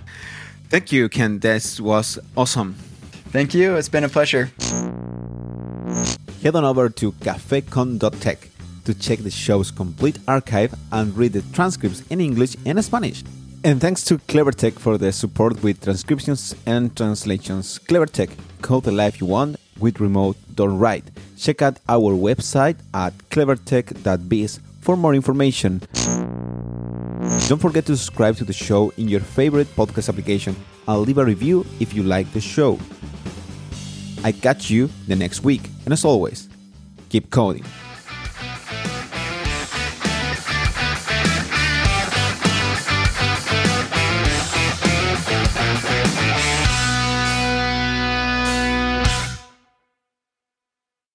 [0.70, 1.40] thank you, Ken.
[1.40, 2.76] This was awesome.
[3.32, 3.76] Thank you.
[3.76, 4.52] It's been a pleasure.
[6.42, 8.50] Head on over to cafecon.tech
[8.86, 13.24] to check the show's complete archive and read the transcripts in English and Spanish.
[13.66, 17.80] And thanks to CleverTech for the support with transcriptions and translations.
[17.80, 18.30] CleverTech,
[18.62, 21.06] code the life you want with remote don't write.
[21.36, 25.82] Check out our website at clevertech.biz for more information.
[27.48, 30.56] Don't forget to subscribe to the show in your favorite podcast application
[30.88, 32.78] and leave a review if you like the show.
[34.24, 36.50] I catch you the next week, and as always,
[37.10, 37.66] keep coding.